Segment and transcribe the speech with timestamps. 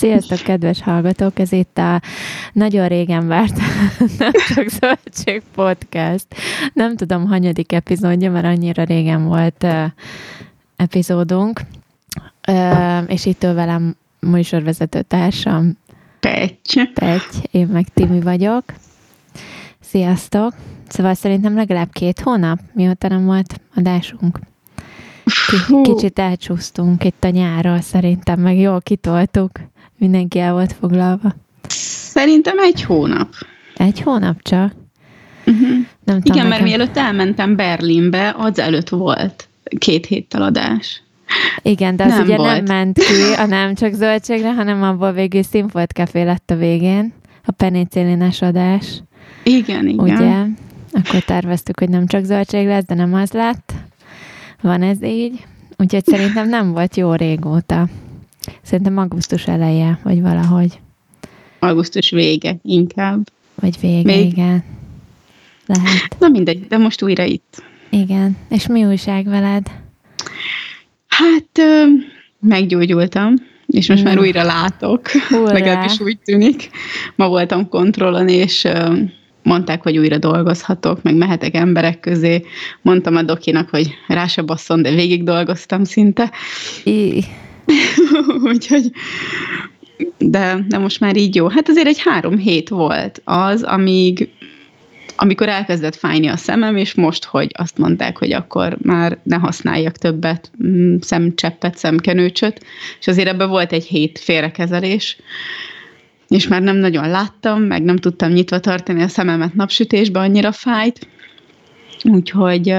[0.00, 1.38] Sziasztok, kedves hallgatók!
[1.38, 2.02] Ez itt a
[2.52, 3.56] nagyon régen várt
[4.18, 6.26] Nem csak Zöldség Podcast.
[6.72, 9.84] Nem tudom, hanyadik epizódja, mert annyira régen volt uh,
[10.76, 11.60] epizódunk.
[12.48, 15.78] Uh, és itt velem műsorvezető társam
[16.20, 16.92] Petty.
[16.94, 18.64] Petty, én meg Timi vagyok.
[19.80, 20.54] Sziasztok!
[20.88, 24.38] Szóval szerintem legalább két hónap, mióta nem volt adásunk.
[25.82, 29.50] Kicsit elcsúsztunk itt a nyárral, szerintem, meg jól kitoltuk.
[29.98, 31.34] Mindenki el volt foglalva.
[31.68, 33.28] Szerintem egy hónap.
[33.76, 34.72] Egy hónap csak?
[35.46, 35.68] Uh-huh.
[36.04, 41.02] Nem tudom, Igen, mert mielőtt elmentem Berlinbe, az előtt volt két héttel adás.
[41.62, 42.66] Igen, de az nem ugye volt.
[42.66, 47.12] nem ment ki a nem csak zöldségre, hanem abból végül színfolt kafé lett a végén,
[47.44, 49.02] a penicillines adás.
[49.42, 49.98] Igen, igen.
[49.98, 50.44] Ugye?
[50.92, 53.72] Akkor terveztük, hogy nem csak zöldség lesz, de nem az lett.
[54.60, 55.44] Van ez így.
[55.78, 57.88] Úgyhogy szerintem nem volt jó régóta.
[58.62, 60.80] Szerintem augusztus eleje, vagy valahogy.
[61.58, 63.30] Augusztus vége inkább.
[63.54, 64.26] Vagy vége, Még...
[64.26, 64.64] igen.
[65.66, 66.16] Lehet.
[66.18, 67.62] Na mindegy, de most újra itt.
[67.90, 68.36] Igen.
[68.48, 69.66] És mi újság veled?
[71.08, 71.60] Hát,
[72.40, 73.34] meggyógyultam,
[73.66, 74.04] és most mm.
[74.04, 75.08] már újra látok.
[75.08, 75.52] Hurrá.
[75.58, 76.70] Legalábbis úgy tűnik.
[77.14, 78.68] Ma voltam kontrollon, és
[79.42, 82.44] mondták, hogy újra dolgozhatok, meg mehetek emberek közé.
[82.82, 86.30] Mondtam a dokinak, hogy rá se basszon, de végig dolgoztam szinte.
[86.84, 87.24] I.
[88.52, 88.90] Úgyhogy,
[90.18, 91.48] de, de most már így jó.
[91.48, 94.28] Hát azért egy három hét volt az, amíg
[95.16, 99.96] amikor elkezdett fájni a szemem, és most, hogy azt mondták, hogy akkor már ne használjak
[99.96, 102.64] többet mm, szemcseppet, szemkenőcsöt,
[103.00, 105.16] és azért ebben volt egy hét félrekezelés,
[106.28, 111.08] és már nem nagyon láttam, meg nem tudtam nyitva tartani a szememet napsütésbe, annyira fájt,
[112.04, 112.74] úgyhogy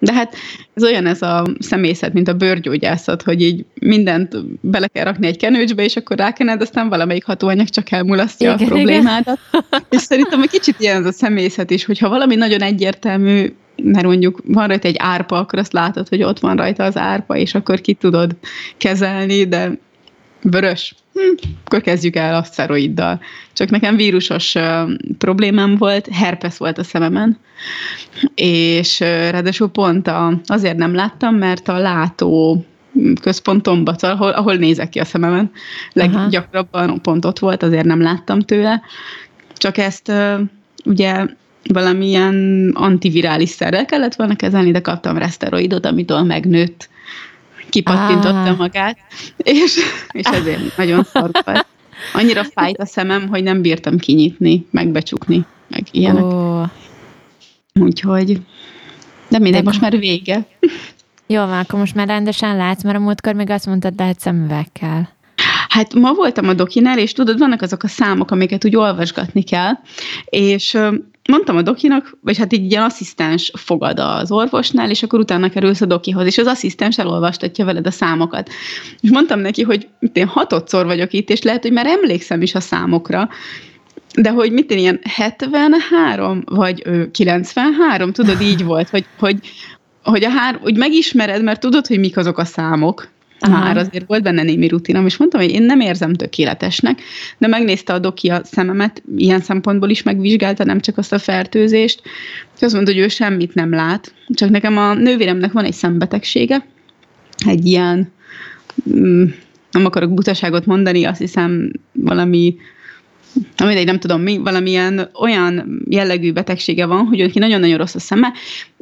[0.00, 0.34] de hát
[0.74, 5.36] ez olyan ez a személyzet, mint a bőrgyógyászat, hogy így mindent bele kell rakni egy
[5.36, 9.38] kenőcsbe, és akkor rákened, aztán valamelyik hatóanyag csak elmulasztja igen, a problémádat.
[9.52, 9.84] Igen.
[9.90, 14.40] És szerintem egy kicsit ilyen ez a személyzet is, hogyha valami nagyon egyértelmű, mert mondjuk
[14.46, 17.80] van rajta egy árpa, akkor azt látod, hogy ott van rajta az árpa, és akkor
[17.80, 18.36] ki tudod
[18.76, 19.78] kezelni, de
[20.42, 23.20] vörös, hm, akkor kezdjük el a szteroiddal.
[23.52, 27.38] Csak nekem vírusos uh, problémám volt, herpes volt a szememen,
[28.34, 32.64] és uh, ráadásul pont a, azért nem láttam, mert a látó
[33.20, 35.50] központomba, ahol, ahol nézek ki a szememen,
[35.92, 38.82] leggyakrabban pont ott volt, azért nem láttam tőle.
[39.56, 40.40] Csak ezt uh,
[40.84, 41.26] ugye
[41.72, 46.88] valamilyen antivirális szerrel kellett volna kezelni, de kaptam reszteroidot, amitől megnőtt
[47.70, 48.56] kipattintotta ah.
[48.56, 48.98] magát,
[49.36, 49.78] és,
[50.10, 51.66] és ezért nagyon szar volt.
[52.12, 56.24] Annyira fájt a szemem, hogy nem bírtam kinyitni, megbecsukni, meg ilyenek.
[56.24, 56.68] Oh.
[57.74, 58.40] Úgyhogy,
[59.28, 60.46] de mindegy, most már vége.
[61.26, 65.19] Jó van, akkor most már rendesen látsz, mert a múltkor még azt mondtad, lehet szemüvekkel.
[65.70, 69.72] Hát ma voltam a dokinál, és tudod, vannak azok a számok, amiket úgy olvasgatni kell,
[70.24, 70.78] és
[71.28, 75.80] mondtam a dokinak, vagy hát így ilyen asszisztens fogad az orvosnál, és akkor utána kerülsz
[75.80, 78.50] a dokihoz, és az asszisztens elolvastatja veled a számokat.
[79.00, 82.60] És mondtam neki, hogy én hatodszor vagyok itt, és lehet, hogy már emlékszem is a
[82.60, 83.28] számokra,
[84.14, 86.82] de hogy mit én ilyen 73 vagy
[87.12, 89.38] 93, tudod, így volt, hogy, hogy,
[90.02, 93.08] hogy, a hár, hogy megismered, mert tudod, hogy mik azok a számok,
[93.40, 93.58] Aha.
[93.58, 97.00] már azért volt benne némi rutinom, és mondtam, hogy én nem érzem tökéletesnek,
[97.38, 102.02] de megnézte a doki a szememet, ilyen szempontból is megvizsgálta, nem csak azt a fertőzést,
[102.56, 106.66] és azt mondta, hogy ő semmit nem lát, csak nekem a nővéremnek van egy szembetegsége,
[107.46, 108.12] egy ilyen,
[108.96, 109.24] mm,
[109.70, 112.56] nem akarok butaságot mondani, azt hiszem valami
[113.56, 118.32] mindegy, nem tudom mi, valamilyen olyan jellegű betegsége van, hogy neki nagyon-nagyon rossz a szeme,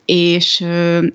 [0.05, 0.61] és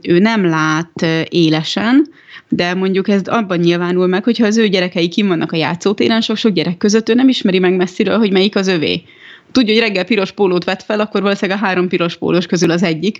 [0.01, 2.07] ő nem lát élesen,
[2.55, 6.51] de mondjuk ez abban nyilvánul meg, hogyha az ő gyerekei kim vannak a játszótéren, sok-sok
[6.51, 9.03] gyerek között ő nem ismeri meg messziről, hogy melyik az övé.
[9.51, 12.83] Tudja, hogy reggel piros pólót vett fel, akkor valószínűleg a három piros pólós közül az
[12.83, 13.19] egyik,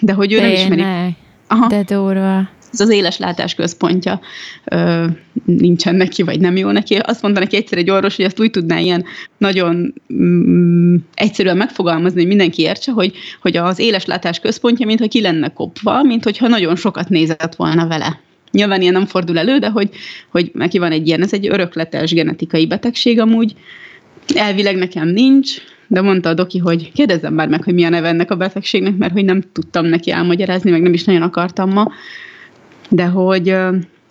[0.00, 0.68] de hogy ő Tényleg.
[0.68, 1.16] nem ismeri.
[1.48, 1.66] Aha.
[1.66, 2.48] De durva.
[2.72, 4.20] Ez az éles látás központja
[4.64, 5.04] ö,
[5.44, 6.94] nincsen neki, vagy nem jó neki.
[6.94, 9.04] Azt mondta neki egyszer egy orvos, hogy ezt úgy tudná ilyen
[9.38, 15.20] nagyon mm, egyszerűen megfogalmazni, hogy mindenki értse, hogy, hogy az éles látás központja, mintha ki
[15.20, 18.20] lenne kopva, mint hogyha nagyon sokat nézett volna vele.
[18.50, 19.90] Nyilván ilyen nem fordul elő, de hogy,
[20.28, 23.54] hogy neki van egy ilyen, ez egy örökletes genetikai betegség amúgy.
[24.34, 25.56] Elvileg nekem nincs,
[25.86, 28.96] de mondta a doki, hogy kérdezzem már meg, hogy mi a neve ennek a betegségnek,
[28.96, 31.92] mert hogy nem tudtam neki elmagyarázni, meg nem is nagyon akartam ma.
[32.88, 33.56] De hogy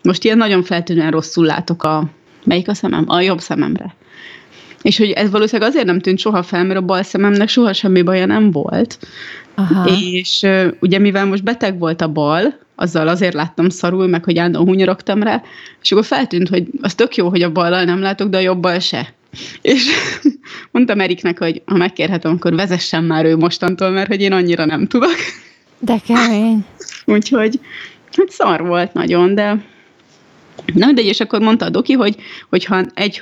[0.04, 2.10] most ilyen nagyon feltűnően rosszul látok a,
[2.44, 3.04] melyik a szemem?
[3.08, 3.96] A jobb szememre.
[4.82, 8.02] És hogy ez valószínűleg azért nem tűnt soha fel, mert a bal szememnek soha semmi
[8.02, 8.98] baja nem volt.
[9.60, 9.90] Aha.
[9.90, 14.38] És uh, ugye mivel most beteg volt a bal, azzal azért láttam szarul, meg hogy
[14.38, 15.42] állandóan hunyorogtam rá,
[15.82, 18.80] és akkor feltűnt, hogy az tök jó, hogy a ballal nem látok, de a jobbal
[18.80, 19.14] se.
[19.62, 19.90] És
[20.72, 24.88] mondtam Eriknek, hogy ha megkérhetem, akkor vezessen már ő mostantól, mert hogy én annyira nem
[24.88, 25.16] tudok.
[25.80, 26.66] De kemény.
[27.06, 27.60] Úgyhogy
[28.12, 29.66] hát szar volt nagyon, de
[30.74, 32.16] Na, de és akkor mondta a doki, hogy
[32.50, 33.22] hogyha egy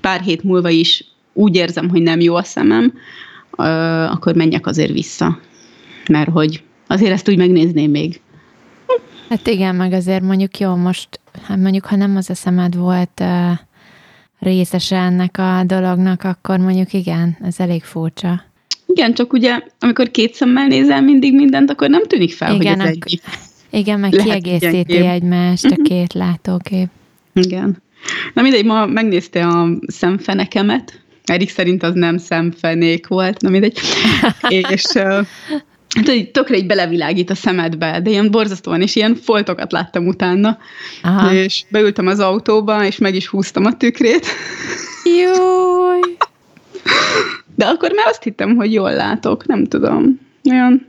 [0.00, 2.92] pár hét múlva is úgy érzem, hogy nem jó a szemem,
[4.10, 5.38] akkor menjek azért vissza.
[6.08, 8.20] Mert hogy azért ezt úgy megnézném még.
[9.28, 13.20] Hát igen, meg azért mondjuk jó, most hát mondjuk, ha nem az a szemed volt
[13.20, 13.50] uh,
[14.38, 18.44] részese ennek a dolognak, akkor mondjuk igen, ez elég furcsa.
[18.86, 22.88] Igen, csak ugye, amikor két szemmel nézel mindig mindent, akkor nem tűnik fel, igen, hogy
[22.88, 23.20] ez egy
[23.70, 25.82] Igen, meg kiegészíti egymást a mhm.
[25.82, 26.88] két látókép.
[27.32, 27.82] Igen.
[28.34, 33.78] Na mindegy, ma megnézte a szemfenekemet, Erik szerint az nem szemfenék volt, na mindegy.
[34.48, 34.82] és
[35.96, 40.58] hát, hogy tökre így belevilágít a szemedbe, de ilyen borzasztóan, és ilyen foltokat láttam utána.
[41.02, 41.32] Aha.
[41.32, 44.26] És beültem az autóba, és meg is húztam a tükrét.
[45.04, 46.16] Júj!
[47.56, 50.20] De akkor már azt hittem, hogy jól látok, nem tudom.
[50.50, 50.86] Olyan,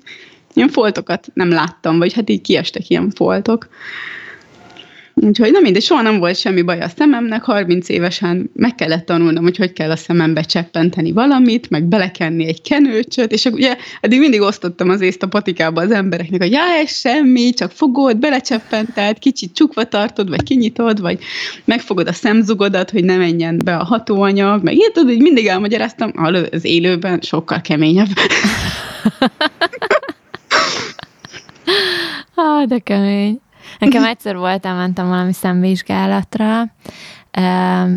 [0.54, 3.70] ilyen foltokat nem láttam, vagy hát így kiestek ilyen foltok.
[5.14, 9.44] Úgyhogy nem mindegy, soha nem volt semmi baj a szememnek, 30 évesen meg kellett tanulnom,
[9.44, 14.42] hogy hogy kell a szemembe cseppenteni valamit, meg belekenni egy kenőcsöt, és ugye eddig mindig
[14.42, 19.54] osztottam az észt a patikába az embereknek, hogy já, ez semmi, csak fogod, belecseppenteld, kicsit
[19.54, 21.20] csukva tartod, vagy kinyitod, vagy
[21.66, 26.12] megfogod a szemzugodat, hogy ne menjen be a hatóanyag, meg tudod, hogy mindig elmagyaráztam,
[26.52, 28.08] az élőben sokkal keményebb.
[32.36, 33.40] ah, de kemény.
[33.82, 36.64] Nekem egyszer volt, elmentem valami szemvizsgálatra,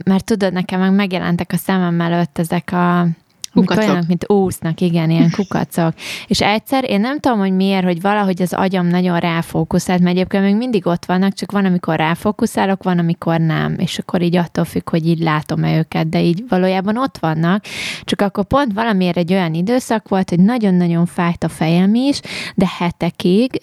[0.04, 3.06] mert tudod, nekem meg megjelentek a szemem előtt ezek a
[3.52, 3.84] Kukacok.
[3.84, 5.94] Olyanok, mint úsznak, igen, ilyen kukacok.
[6.26, 10.44] És egyszer, én nem tudom, hogy miért, hogy valahogy az agyam nagyon ráfókuszált, mert egyébként
[10.44, 13.74] még mindig ott vannak, csak van, amikor ráfókuszálok, van, amikor nem.
[13.78, 17.64] És akkor így attól függ, hogy így látom-e őket, de így valójában ott vannak.
[18.02, 22.20] Csak akkor pont valamiért egy olyan időszak volt, hogy nagyon-nagyon fájt a fejem is,
[22.54, 23.58] de hetekig,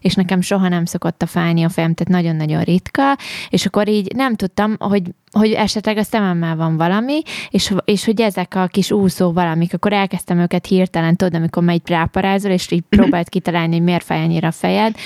[0.00, 3.16] és nekem soha nem szokott a fájni a fejem, tehát nagyon-nagyon ritka,
[3.48, 8.20] és akkor így nem tudtam, hogy, hogy esetleg a szememmel van valami, és, és hogy
[8.20, 12.84] ezek a kis úszó valamik, akkor elkezdtem őket hirtelen, tudod, amikor megy ráparázol, és így
[12.88, 14.96] próbált kitalálni, hogy miért fáj annyira a fejed.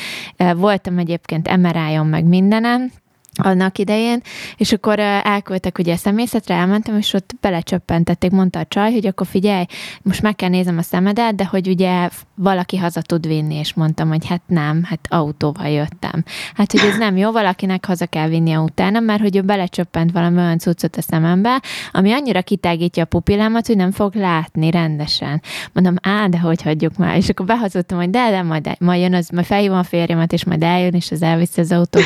[0.57, 2.91] Voltam egyébként mri meg mindenem,
[3.37, 4.21] annak idején,
[4.57, 9.27] és akkor elküldtek ugye a szemészetre, elmentem, és ott belecsöppentették, mondta a csaj, hogy akkor
[9.27, 9.65] figyelj,
[10.03, 14.09] most meg kell nézem a szemedet, de hogy ugye valaki haza tud vinni, és mondtam,
[14.09, 16.25] hogy hát nem, hát autóval jöttem.
[16.55, 20.37] Hát, hogy ez nem jó, valakinek haza kell vinni utána, mert hogy ő belecsöppent valami
[20.37, 21.63] olyan cuccot a szemembe,
[21.93, 25.43] ami annyira kitágítja a pupillámat, hogy nem fog látni rendesen.
[25.73, 27.17] Mondom, á, de hogy hagyjuk már.
[27.17, 30.45] És akkor behazudtam, hogy de, de, majd, majd jön az, majd felhívom a férjemet, és
[30.45, 32.03] majd eljön, és az elviszi az autót,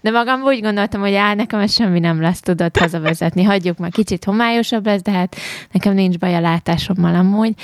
[0.00, 3.42] de magam úgy gondoltam, hogy á, nekem ez semmi nem lesz, tudod hazavezetni.
[3.42, 5.36] Hagyjuk már kicsit homályosabb lesz, de hát
[5.72, 7.54] nekem nincs baj a látásommal amúgy.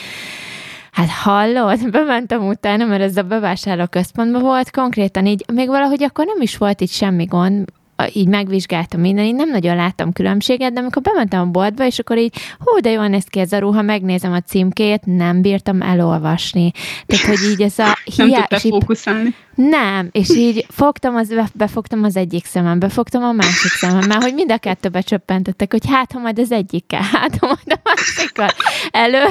[0.93, 6.27] Hát hallod, bementem utána, mert ez a bevásárló központban volt, konkrétan így, még valahogy akkor
[6.27, 7.65] nem is volt itt semmi gond,
[8.13, 12.19] így megvizsgáltam minden, így nem nagyon láttam különbséget, de amikor bementem a boltba, és akkor
[12.19, 16.71] így, hú, de jól néz ki ez a ruha, megnézem a címkét, nem bírtam elolvasni.
[17.07, 17.99] Tehát, hogy így ez a...
[18.17, 19.35] Nem tudtál fókuszálni.
[19.57, 24.35] Nem, és így fogtam, az, befogtam az egyik szemem, befogtam a másik szemem, mert hogy
[24.35, 28.49] mind a kettőbe csöppentettek, hogy hát, ha majd az egyikkel, hát, ha majd a másikkal.
[28.91, 29.25] Elő,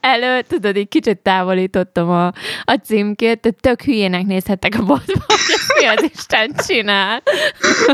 [0.00, 2.26] elő, tudod, így kicsit távolítottam a,
[2.64, 7.22] a címkét, tehát tök hülyének nézhettek a boltba, hogy mi az Isten csinál.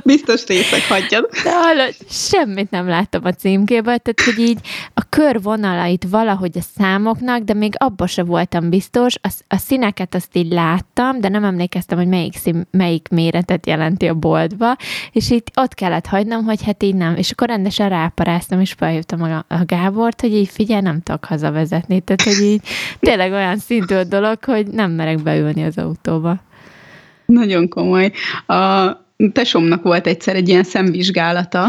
[0.05, 1.29] Biztos részek hagyjad.
[1.45, 4.59] De hallod, semmit nem láttam a címkéből, tehát hogy így
[4.95, 10.37] a körvonalait valahogy a számoknak, de még abba se voltam biztos, a, a színeket azt
[10.37, 14.77] így láttam, de nem emlékeztem emlékeztem, hogy melyik, szín, melyik méretet jelenti a boltba,
[15.13, 17.17] és itt ott kellett hagynom, hogy hát így nem.
[17.17, 22.01] És akkor rendesen ráparáztam, és felhívtam a, a Gábort, hogy így figyelj, nem tudok hazavezetni.
[22.01, 22.61] Tehát, hogy így
[23.01, 26.41] tényleg olyan szintű a dolog, hogy nem merek beülni az autóba.
[27.27, 28.13] Nagyon komoly.
[28.47, 28.93] A
[29.33, 31.67] tesomnak volt egyszer egy ilyen szemvizsgálata,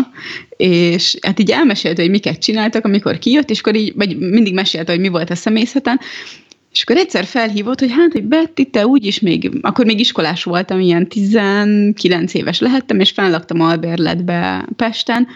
[0.57, 4.91] és hát így elmesélte, hogy miket csináltak, amikor kijött, és akkor így, vagy mindig mesélte,
[4.91, 5.99] hogy mi volt a személyzeten,
[6.71, 10.79] és akkor egyszer felhívott, hogy hát, hogy Betty, te úgyis még, akkor még iskolás voltam,
[10.79, 15.27] ilyen 19 éves lehettem, és fennlaktam albérletbe Pesten,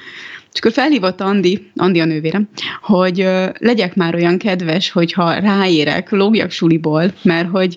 [0.53, 2.49] és akkor felhívott Andi, Andi a nővérem,
[2.81, 7.75] hogy ö, legyek már olyan kedves, hogyha ráérek, lógjak suliból, mert hogy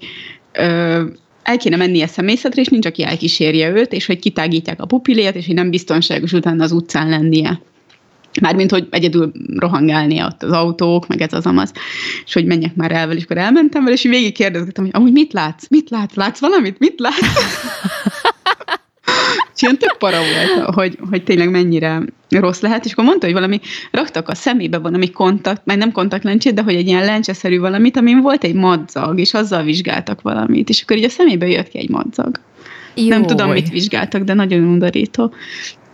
[0.52, 1.04] ö,
[1.42, 5.46] el kéne mennie szemészetre, és nincs, aki elkísérje őt, és hogy kitágítják a pupilét, és
[5.46, 7.60] hogy nem biztonságos utána az utcán lennie.
[8.40, 11.72] Mármint, hogy egyedül rohangálni ott az autók, meg ez az amaz,
[12.24, 15.12] és hogy menjek már el vele, és akkor elmentem vele, és végig kérdezgettem, hogy amúgy
[15.12, 15.68] mit látsz?
[15.68, 16.14] Mit látsz?
[16.14, 16.78] Látsz valamit?
[16.78, 17.20] Mit látsz?
[19.54, 23.34] és ilyen tök para volt, hogy, hogy tényleg mennyire rossz lehet, és akkor mondta, hogy
[23.34, 27.96] valami raktak a szemébe valami kontakt, meg nem kontaktlencsét, de hogy egy ilyen lencseszerű valamit,
[27.96, 31.78] amin volt egy madzag, és azzal vizsgáltak valamit, és akkor így a szemébe jött ki
[31.78, 32.40] egy madzag.
[32.94, 33.08] Jó.
[33.08, 35.34] Nem tudom, mit vizsgáltak, de nagyon undorító.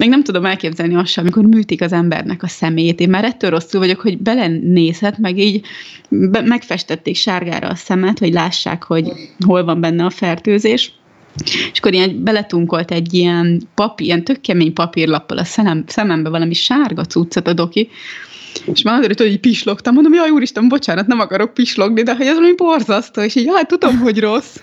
[0.02, 3.00] Még nem tudom elképzelni azt sem, amikor műtik az embernek a szemét.
[3.00, 5.66] Én már ettől rosszul vagyok, hogy belenézhet, meg így
[6.08, 9.12] be, megfestették sárgára a szemet, hogy lássák, hogy
[9.46, 10.92] hol van benne a fertőzés.
[11.44, 16.54] És akkor ilyen beletunkolt egy ilyen papír, ilyen tök kemény papírlappal a szemem, szemembe valami
[16.54, 17.88] sárga cuccot a doki,
[18.64, 22.26] és már azért, hogy így pislogtam, mondom, jaj, úristen, bocsánat, nem akarok pislogni, de hogy
[22.26, 24.56] ez valami borzasztó, és így, jaj, tudom, hogy rossz.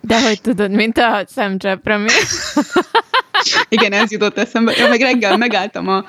[0.00, 2.08] De hogy tudod, mint a szemcsepre mi?
[3.68, 4.72] Igen, ez jutott eszembe.
[4.72, 6.04] Én meg reggel megálltam, a,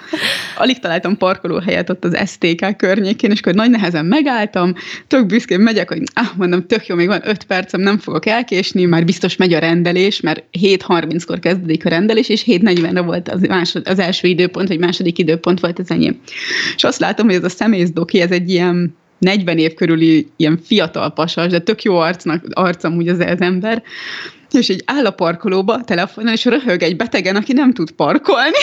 [0.57, 4.73] alig találtam parkolóhelyet ott az STK környékén, és akkor nagy nehezen megálltam,
[5.07, 8.85] tök büszkén megyek, hogy ah, mondom, tök jó, még van öt percem, nem fogok elkésni,
[8.85, 13.87] már biztos megy a rendelés, mert 7.30-kor kezdődik a rendelés, és 7.40-re volt az, másod,
[13.87, 16.19] az első időpont, vagy második időpont volt az enyém.
[16.75, 21.13] És azt látom, hogy ez a szemészdoki, ez egy ilyen 40 év körüli ilyen fiatal
[21.13, 23.83] pasas, de tök jó arcnak, arcam úgy az, az ember,
[24.53, 28.57] és így áll a parkolóba telefonon, és röhög egy betegen, aki nem tud parkolni.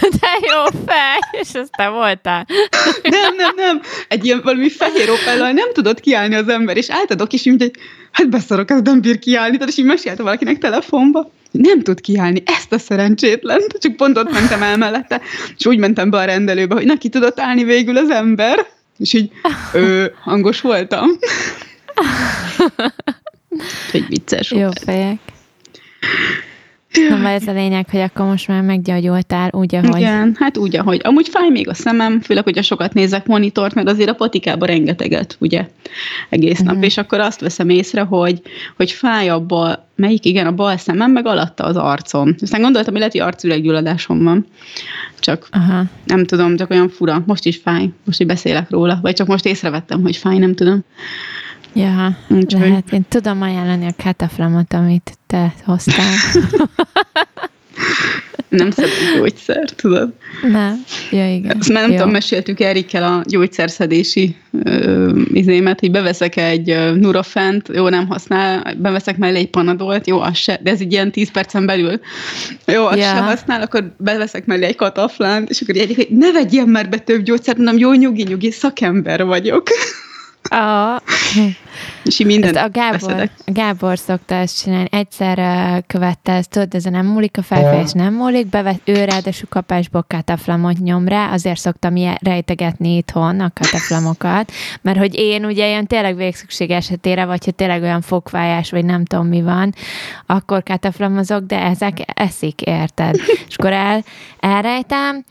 [0.20, 2.46] De jó fej, és ezt te voltál.
[3.02, 3.80] Nem, nem, nem.
[4.08, 7.74] Egy ilyen valami fehér opellal nem tudott kiállni az ember, és álltadok is, mint egy,
[8.12, 11.30] hát beszarok, ez nem bír kiállni, tehát és így mesélte valakinek telefonba.
[11.50, 13.60] Nem tud kiállni, ezt a szerencsétlen.
[13.78, 15.20] Csak pont ott mentem el mellette,
[15.58, 18.66] és úgy mentem be a rendelőbe, hogy neki tudott állni végül az ember.
[18.98, 19.30] És így
[19.72, 21.08] ö, hangos voltam.
[23.90, 24.78] Hogy vicces Jó volt.
[24.78, 25.18] fejek.
[27.08, 30.00] Nem, ez a lényeg, hogy akkor most már meggyógyultál úgy, ahogy...
[30.00, 31.00] Igen, hát úgy, ahogy.
[31.04, 35.36] Amúgy fáj még a szemem, főleg, hogyha sokat nézek monitort, mert azért a patikában rengeteget,
[35.40, 35.66] ugye,
[36.28, 36.82] egész nap, mm.
[36.82, 38.40] és akkor azt veszem észre, hogy,
[38.76, 42.34] hogy fáj a bal, melyik, igen, a bal szemem, meg alatta az arcom.
[42.40, 44.46] Aztán gondoltam, hogy lehet, hogy arcüreggyulladásom van.
[45.20, 45.82] Csak Aha.
[46.04, 47.22] nem tudom, csak olyan fura.
[47.26, 48.98] Most is fáj, most, hogy beszélek róla.
[49.02, 50.84] Vagy csak most észrevettem, hogy fáj, nem tudom.
[51.78, 52.60] Ja, Úgyhogy...
[52.60, 52.92] lehet.
[52.92, 56.14] Én tudom ajánlani a kataflamot, amit te hoztál.
[58.48, 60.12] nem szedek gyógyszer, tudod?
[60.42, 61.56] Nem, ja igen.
[61.58, 61.96] Ezt már nem Jó.
[61.96, 69.16] tudom, meséltük Erikkel a gyógyszerszedési ö, izémet, hogy beveszek egy Nurofent, jó, nem használ, beveszek
[69.16, 72.00] mellé egy panadolt, jó, az se, de ez egy ilyen 10 percen belül,
[72.66, 73.16] jó, az yeah.
[73.16, 76.98] se használ, akkor beveszek mellé egy kataflánt, és akkor egy, hogy ne vegyél már be
[76.98, 79.68] több gyógyszert, mondom, jó, nyugi, nyugi, szakember vagyok.
[80.48, 81.02] A,
[82.04, 84.88] és így mindent a Gábor, a Gábor szokta ezt csinálni.
[84.90, 89.48] Egyszer uh, követte ezt, tudod, ez nem múlik a felfejés, nem múlik, bevet ő ráadásul
[89.48, 94.52] kapásból kataflamot nyom rá, azért szoktam rejtegetni itthon a kataflamokat,
[94.82, 99.04] mert hogy én ugye ilyen tényleg végszükség esetére, vagy ha tényleg olyan fokvájás, vagy nem
[99.04, 99.74] tudom mi van,
[100.26, 103.14] akkor kataflamozok, de ezek eszik, érted?
[103.48, 104.04] És akkor el,
[104.40, 105.24] elrejtem,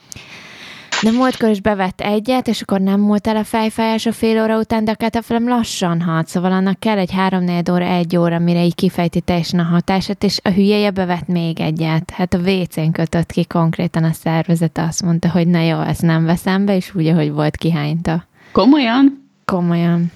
[1.03, 4.57] de múltkor is bevett egyet, és akkor nem volt el a fejfájás a fél óra
[4.57, 8.63] után, de a ketaflem lassan hat, szóval annak kell egy három óra, egy óra, mire
[8.63, 12.11] így kifejti teljesen a hatását, és a hülyeje bevett még egyet.
[12.11, 16.25] Hát a WC-n kötött ki konkrétan a szervezet, azt mondta, hogy na jó, ezt nem
[16.25, 18.25] veszem be, és úgy, ahogy volt kihányta.
[18.51, 19.29] Komolyan?
[19.45, 20.11] Komolyan.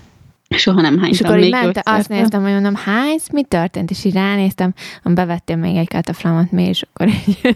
[0.58, 3.91] Soha nem hánytam És akkor így ment, azt néztem, hogy mondom, hánysz, mi történt?
[3.91, 7.55] És így ránéztem, bevettél még egy kataflamot mi, és akkor így,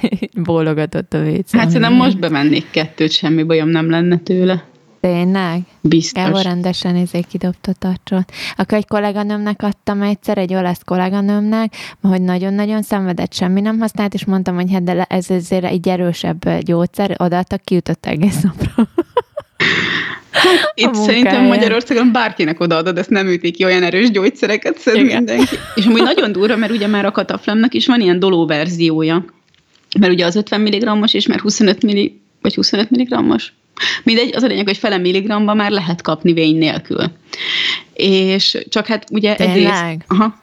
[0.00, 1.58] így bólogatott a vécé.
[1.58, 4.64] Hát szerintem most bemennék kettőt, semmi bajom nem lenne tőle.
[5.00, 5.60] Tényleg?
[5.80, 6.22] Biztos.
[6.22, 8.32] Gábor rendesen izé kidobta tartsot.
[8.56, 14.24] Akkor egy kolléganőmnek adtam egyszer, egy olasz kolléganőmnek, hogy nagyon-nagyon szenvedett, semmi nem használt, és
[14.24, 18.72] mondtam, hogy hát de ez azért egy erősebb gyógyszer, odaadtak, kiütött egész napra.
[20.38, 25.56] Hát itt szerintem Magyarországon bárkinek odaadod, ezt nem ütik ki, olyan erős gyógyszereket szed mindenki.
[25.74, 29.24] És amúgy nagyon durva, mert ugye már a kataflemnek is van ilyen doló verziója.
[29.98, 33.52] Mert ugye az 50 mg-os és már 25 mg, vagy 25 mg-os.
[34.02, 37.04] Mindegy, az a lényeg, hogy fele milligramba már lehet kapni vény nélkül.
[37.92, 39.56] És csak hát ugye Tényleg?
[39.56, 39.98] egész...
[40.06, 40.40] Aha.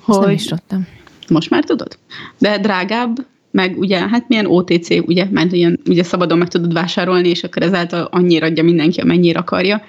[0.00, 0.86] Hogy, nem is tudtam.
[1.28, 1.98] Most már tudod?
[2.38, 3.16] De drágább,
[3.58, 7.62] meg ugye, hát milyen OTC, ugye, mert ilyen, ugye szabadon meg tudod vásárolni, és akkor
[7.62, 9.82] ezáltal annyira adja mindenki, amennyire akarja.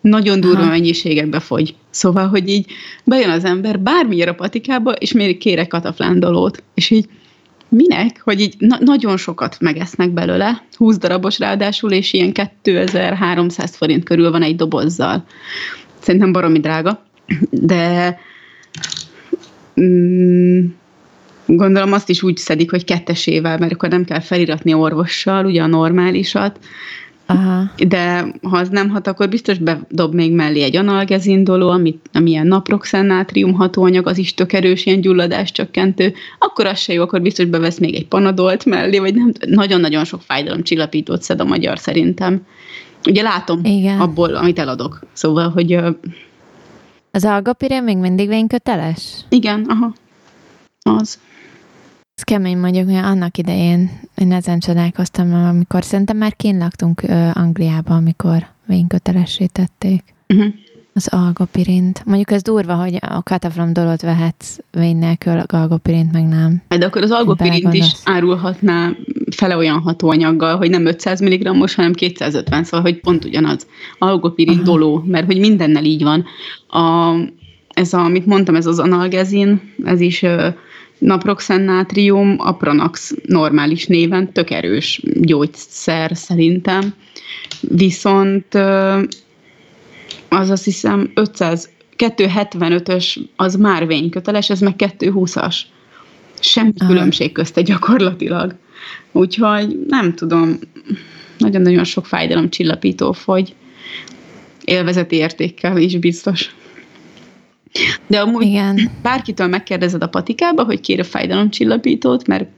[0.00, 0.70] Nagyon durva Aha.
[0.70, 1.74] mennyiségekbe fogy.
[1.90, 2.66] Szóval, hogy így
[3.04, 6.62] bejön az ember bármilyen a patikába, és még kérek kataflándolót.
[6.74, 7.08] És így
[7.68, 8.20] minek?
[8.24, 14.30] Hogy így na- nagyon sokat megesznek belőle, 20 darabos ráadásul, és ilyen 2300 forint körül
[14.30, 15.24] van egy dobozzal.
[16.00, 17.02] Szerintem baromi drága,
[17.50, 18.18] de
[19.80, 20.64] mm,
[21.56, 25.66] Gondolom azt is úgy szedik, hogy kettesével, mert akkor nem kell feliratni orvossal, ugye a
[25.66, 26.58] normálisat,
[27.30, 27.70] Aha.
[27.88, 32.46] De ha az nem hat, akkor biztos bedob még mellé egy analgezindoló, amit, ami ilyen
[32.46, 37.44] naproxennátrium hatóanyag, az is tök erős, ilyen gyulladás csökkentő, akkor az se jó, akkor biztos
[37.44, 42.46] bevesz még egy panadolt mellé, vagy nem, nagyon-nagyon sok fájdalom csillapítót szed a magyar szerintem.
[43.06, 44.00] Ugye látom Igen.
[44.00, 45.00] abból, amit eladok.
[45.12, 45.78] Szóval, hogy...
[47.10, 49.24] Az algapirén még mindig vényköteles?
[49.28, 49.92] Igen, aha.
[50.82, 51.18] Az.
[52.18, 58.46] Ez kemény mondjuk, hogy annak idején én ezen csodálkoztam, amikor szerintem már kínlaktunk Angliában, amikor
[58.66, 60.02] vénykötelessé tették.
[60.28, 60.54] Uh-huh.
[60.94, 62.02] Az algopirint.
[62.04, 66.62] Mondjuk ez durva, hogy a kataflam dolot vehetsz vény nélkül, algopirint meg nem.
[66.68, 68.92] De akkor az algopirint is árulhatná
[69.30, 73.66] fele olyan hatóanyaggal, hogy nem 500 mg-os, hanem 250, szóval, hogy pont ugyanaz.
[73.98, 74.66] Algopirint Aha.
[74.66, 76.24] doló, mert hogy mindennel így van.
[76.68, 77.14] A,
[77.68, 80.24] ez a, amit mondtam, ez az analgezin, ez is
[80.98, 86.94] naproxennátrium, apranax normális néven, tök erős gyógyszer szerintem.
[87.60, 88.54] Viszont
[90.28, 95.56] az azt hiszem 500, 275-ös az már vényköteles, ez meg 220-as.
[96.40, 96.90] Semmi Aha.
[96.90, 98.54] különbség közte gyakorlatilag.
[99.12, 100.58] Úgyhogy nem tudom,
[101.38, 103.54] nagyon-nagyon sok fájdalom csillapító fogy.
[104.64, 106.54] Élvezeti értékkel is biztos.
[108.06, 108.90] De amúgy Igen.
[109.02, 112.48] bárkitől megkérdezed a patikába, hogy kér a fájdalomcsillapítót, mert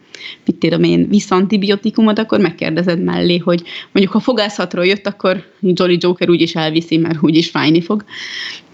[0.44, 3.62] mit tudom én, visz antibiotikumot, akkor megkérdezed mellé, hogy
[3.92, 8.04] mondjuk ha fogászatról jött, akkor Jolly Joker úgyis elviszi, mert úgyis fájni fog.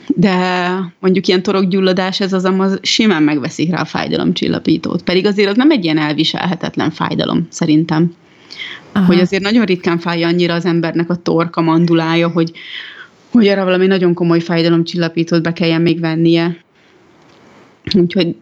[0.06, 5.02] De mondjuk ilyen torokgyulladás, ez az, az simán megveszik rá a fájdalomcsillapítót.
[5.02, 8.14] Pedig azért az nem egy ilyen elviselhetetlen fájdalom, szerintem.
[8.92, 9.06] Aha.
[9.06, 12.52] Hogy azért nagyon ritkán fáj annyira az embernek a torka, mandulája, hogy
[13.36, 16.56] hogy arra valami nagyon komoly fájdalomcsillapítót be kelljen még vennie.
[17.94, 18.36] Úgyhogy...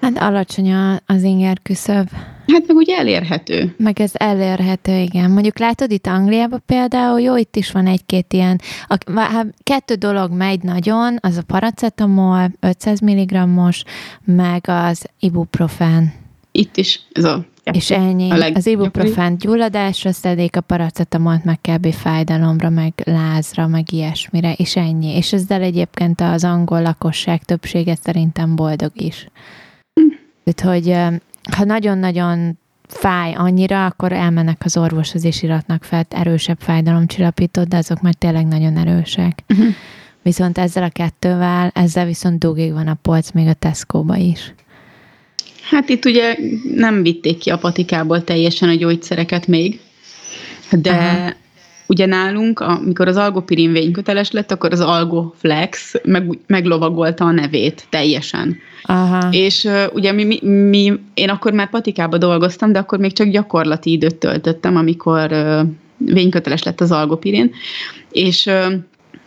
[0.00, 0.72] Hát alacsony
[1.06, 2.08] az inger küszöb.
[2.52, 3.74] Hát meg ugye elérhető.
[3.76, 5.30] Meg ez elérhető, igen.
[5.30, 10.32] Mondjuk látod itt Angliában például, jó, itt is van egy-két ilyen, a, hát kettő dolog
[10.32, 13.84] megy nagyon, az a paracetamol, 500 mg-os,
[14.24, 16.12] meg az ibuprofen.
[16.52, 18.30] Itt is ez a és ennyi.
[18.30, 21.92] Az ibuprofen gyulladásra szedik, a paracetamolt meg kb.
[21.92, 25.16] fájdalomra, meg lázra, meg ilyesmire, és ennyi.
[25.16, 29.28] És ezzel egyébként az angol lakosság többsége szerintem boldog is.
[30.44, 30.96] Úgyhogy
[31.56, 38.00] ha nagyon-nagyon fáj annyira, akkor elmennek az orvoshoz és iratnak fel erősebb fájdalomcsillapítót, de azok
[38.00, 39.44] már tényleg nagyon erősek.
[39.48, 39.66] Uh-huh.
[40.22, 44.54] Viszont ezzel a kettővel, ezzel viszont dugig van a polc még a Tesco-ba is.
[45.70, 46.36] Hát itt ugye
[46.74, 49.80] nem vitték ki a patikából teljesen a gyógyszereket még,
[50.70, 51.32] de Aha.
[51.86, 58.56] ugye nálunk, amikor az algopirin vényköteles lett, akkor az algoflex meg, meglovagolta a nevét teljesen.
[58.82, 59.28] Aha.
[59.30, 63.28] És uh, ugye mi, mi, mi, én akkor már patikába dolgoztam, de akkor még csak
[63.28, 65.60] gyakorlati időt töltöttem, amikor uh,
[65.96, 67.54] vényköteles lett az algopirin,
[68.10, 68.72] és uh,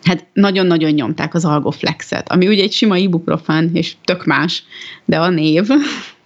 [0.03, 4.63] hát nagyon-nagyon nyomták az algoflexet, ami ugye egy sima ibuprofen, és tök más,
[5.05, 5.67] de a név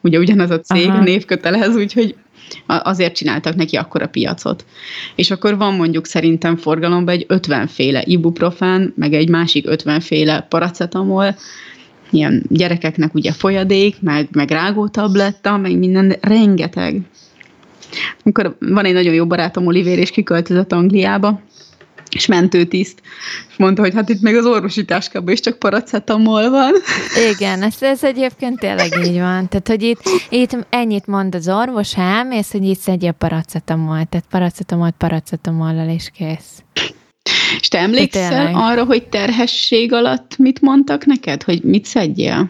[0.05, 1.03] ugye ugyanaz a cég, Aha.
[1.03, 2.15] névkötelez, úgyhogy
[2.65, 4.65] azért csináltak neki akkor a piacot.
[5.15, 10.45] És akkor van mondjuk szerintem forgalomban egy 50 féle ibuprofen, meg egy másik 50 féle
[10.49, 11.35] paracetamol,
[12.09, 17.01] ilyen gyerekeknek ugye folyadék, meg, meg rágótabletta, meg minden, rengeteg.
[18.23, 21.41] Amikor van egy nagyon jó barátom, Oliver, és kiköltözött Angliába,
[22.15, 23.01] és mentőtiszt,
[23.49, 26.71] és mondta, hogy hát itt még az orvosi táskában is csak paracetamol van.
[27.31, 29.49] Igen, ez, ez egyébként tényleg így van.
[29.49, 34.05] Tehát, hogy itt, itt ennyit mond az orvos, ha elmész, hogy itt szedje a paracetamol,
[34.09, 36.63] tehát paracetamolt paracetamollal is kész.
[37.59, 42.49] És te emlékszel arra, hogy terhesség alatt mit mondtak neked, hogy mit szedjél?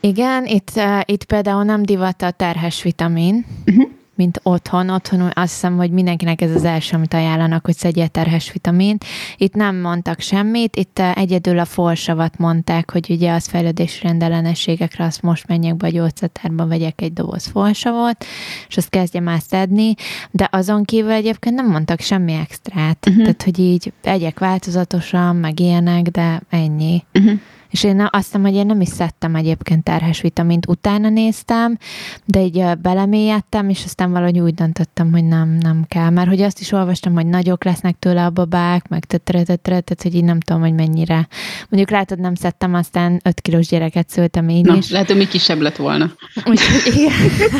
[0.00, 4.90] Igen, itt, uh, itt például nem divat a terhes vitamin, uh-huh mint otthon.
[4.90, 9.04] Otthon azt hiszem, hogy mindenkinek ez az első, amit ajánlanak, hogy szedje terhes vitamint.
[9.36, 15.04] Itt nem mondtak semmit, itt eh, egyedül a folsavat mondták, hogy ugye az fejlődési rendellenességekre
[15.04, 18.24] azt most menjek be a gyógyszertárba, vegyek egy doboz folsavot,
[18.68, 19.94] és azt kezdjem már szedni,
[20.30, 23.06] de azon kívül egyébként nem mondtak semmi extrát.
[23.06, 23.22] Uh-huh.
[23.22, 27.04] Tehát, hogy így egyek változatosan, meg ilyenek, de ennyi.
[27.14, 27.40] Uh-huh.
[27.76, 31.78] És én azt hiszem, hogy én nem is szedtem egyébként terhes vitamint, utána néztem,
[32.24, 36.10] de így belemélyedtem, és aztán valahogy úgy döntöttem, hogy nem, nem kell.
[36.10, 40.02] Mert hogy azt is olvastam, hogy nagyok lesznek tőle a babák, meg tetre, tetre, tehát
[40.02, 41.28] hogy így nem tudom, hogy mennyire.
[41.68, 44.90] Mondjuk látod, nem szedtem, aztán 5 kilós gyereket szültem én Na, is.
[44.90, 46.12] lehet, hogy mi kisebb lett volna.
[46.44, 47.12] Úgyhogy igen.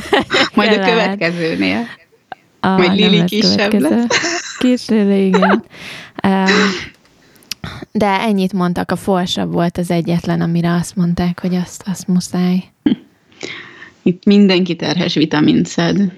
[0.54, 1.86] Majd a következőnél.
[2.60, 4.06] Ah, Majd Lili kisebb lesz.
[4.58, 5.64] Kis Lili, igen.
[6.26, 6.94] Um,
[7.92, 12.64] de ennyit mondtak, a forsabb volt az egyetlen, amire azt mondták, hogy azt, azt muszáj.
[14.02, 16.12] Itt mindenki terhes vitamint szed.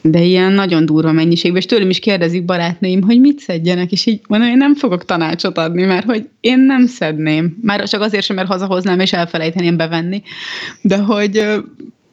[0.00, 4.20] De ilyen nagyon durva mennyiségben, és tőlem is kérdezik barátnőim, hogy mit szedjenek, és így
[4.28, 7.56] mondom, én nem fogok tanácsot adni, mert hogy én nem szedném.
[7.62, 10.22] Már csak azért sem, mert hazahoznám, és elfelejteném bevenni.
[10.80, 11.46] De hogy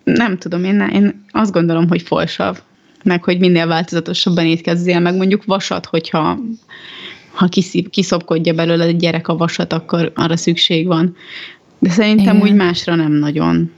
[0.04, 2.60] nem tudom, én, én azt gondolom, hogy folsav,
[3.04, 6.40] meg hogy minél változatosabban étkezzél, meg mondjuk vasat, hogyha
[7.34, 11.16] ha kiszip, kiszopkodja belőle egy gyerek a vasat, akkor arra szükség van.
[11.80, 12.48] De szerintem Igen.
[12.48, 13.72] úgy másra nem nagyon.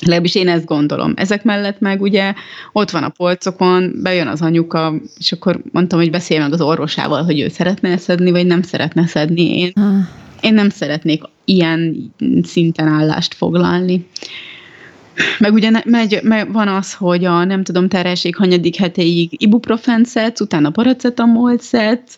[0.00, 1.12] Legalábbis én ezt gondolom.
[1.16, 2.34] Ezek mellett meg ugye
[2.72, 7.22] ott van a polcokon, bejön az anyuka, és akkor mondtam, hogy beszélj meg az orvosával,
[7.22, 9.58] hogy ő szeretne szedni, vagy nem szeretne szedni.
[9.58, 9.94] Én, ah.
[10.40, 14.06] én nem szeretnék ilyen szinten állást foglalni.
[15.38, 20.40] Meg ugye megy, megy, van az, hogy a nem tudom, terhesség hanyadik hetéig ibuprofen szedsz,
[20.40, 22.16] utána paracetamol szedsz,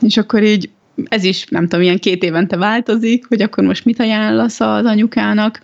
[0.00, 0.70] és akkor így
[1.04, 5.60] ez is, nem tudom, ilyen két évente változik, hogy akkor most mit ajánlasz az anyukának.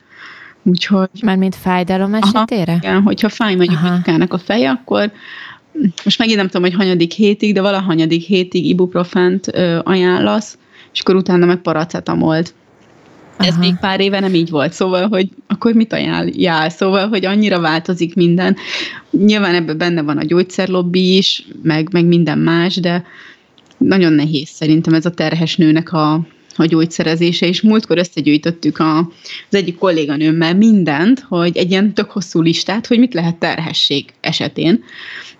[0.62, 1.08] Úgyhogy...
[1.22, 2.72] mint fájdalom esetére?
[2.72, 3.92] Aha, igen, hogyha fáj mondjuk Aha.
[3.92, 5.12] anyukának a feje, akkor
[6.04, 10.58] most megint nem tudom, hogy hanyadik hétig, de valahanyadik hétig ibuprofent ö, ajánlasz,
[10.92, 12.54] és akkor utána meg paracetamolt.
[13.36, 13.48] Aha.
[13.48, 16.68] Ez még pár éve nem így volt, szóval, hogy akkor mit ajánljál?
[16.68, 18.56] Szóval, hogy annyira változik minden.
[19.10, 23.04] Nyilván ebben benne van a gyógyszerlobbi is, meg, meg minden más, de
[23.86, 26.12] nagyon nehéz szerintem ez a terhes nőnek a,
[26.56, 28.98] a gyógyszerezése, és múltkor összegyűjtöttük a,
[29.48, 34.84] az egyik kolléganőmmel mindent, hogy egy ilyen tök hosszú listát, hogy mit lehet terhesség esetén,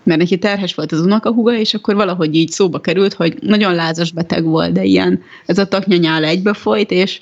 [0.03, 4.11] mert neki terhes volt az unokahuga, és akkor valahogy így szóba került, hogy nagyon lázas
[4.11, 7.19] beteg volt, de ilyen, ez a taknyanyála egybe folyt, és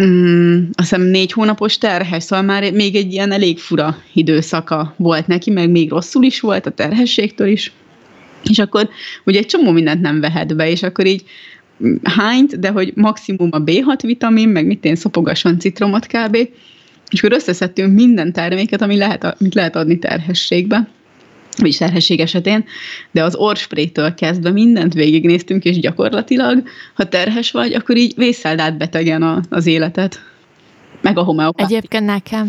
[0.00, 5.26] mm, azt hiszem négy hónapos terhes, szóval már még egy ilyen elég fura időszaka volt
[5.26, 7.72] neki, meg még rosszul is volt a terhességtől is,
[8.50, 8.88] és akkor
[9.24, 11.24] ugye egy csomó mindent nem vehet be, és akkor így
[12.02, 16.36] hányt, de hogy maximum a B6 vitamin, meg mit én szopogasson citromot kb.
[17.10, 20.88] És akkor összeszedtünk minden terméket, ami lehet, amit lehet adni terhességbe,
[21.56, 22.64] vagy terhesség esetén,
[23.10, 26.62] de az orsprétől kezdve mindent végignéztünk, és gyakorlatilag,
[26.94, 30.20] ha terhes vagy, akkor így vészeld át betegen az életet.
[31.00, 31.76] Meg a homeopátia.
[31.76, 32.48] Egyébként nekem,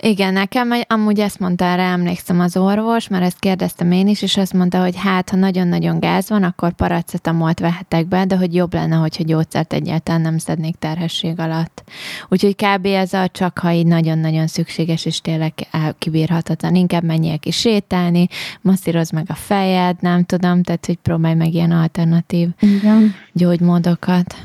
[0.00, 4.36] igen, nekem amúgy ezt mondta, erre emlékszem az orvos, mert ezt kérdeztem én is, és
[4.36, 8.74] azt mondta, hogy hát, ha nagyon-nagyon gáz van, akkor paracetamolt vehetek be, de hogy jobb
[8.74, 11.84] lenne, hogyha gyógyszert egyáltalán nem szednék terhesség alatt.
[12.28, 12.86] Úgyhogy kb.
[12.86, 15.52] ez a csak, ha így nagyon-nagyon szükséges, és tényleg
[15.98, 16.74] kibírhatatlan.
[16.74, 18.26] Inkább menjél ki sétálni,
[18.60, 23.14] masszíroz meg a fejed, nem tudom, tehát hogy próbálj meg ilyen alternatív Igen.
[23.32, 24.36] gyógymódokat,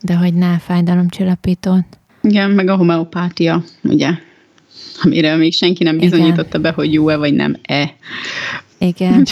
[0.00, 1.84] de hogy ne fájdalomcsillapítót.
[2.20, 4.10] Igen, meg a homeopátia, ugye?
[5.02, 6.62] Amire még senki nem bizonyította igen.
[6.62, 7.94] be, hogy jó-e vagy nem-e.
[8.78, 9.26] Igen.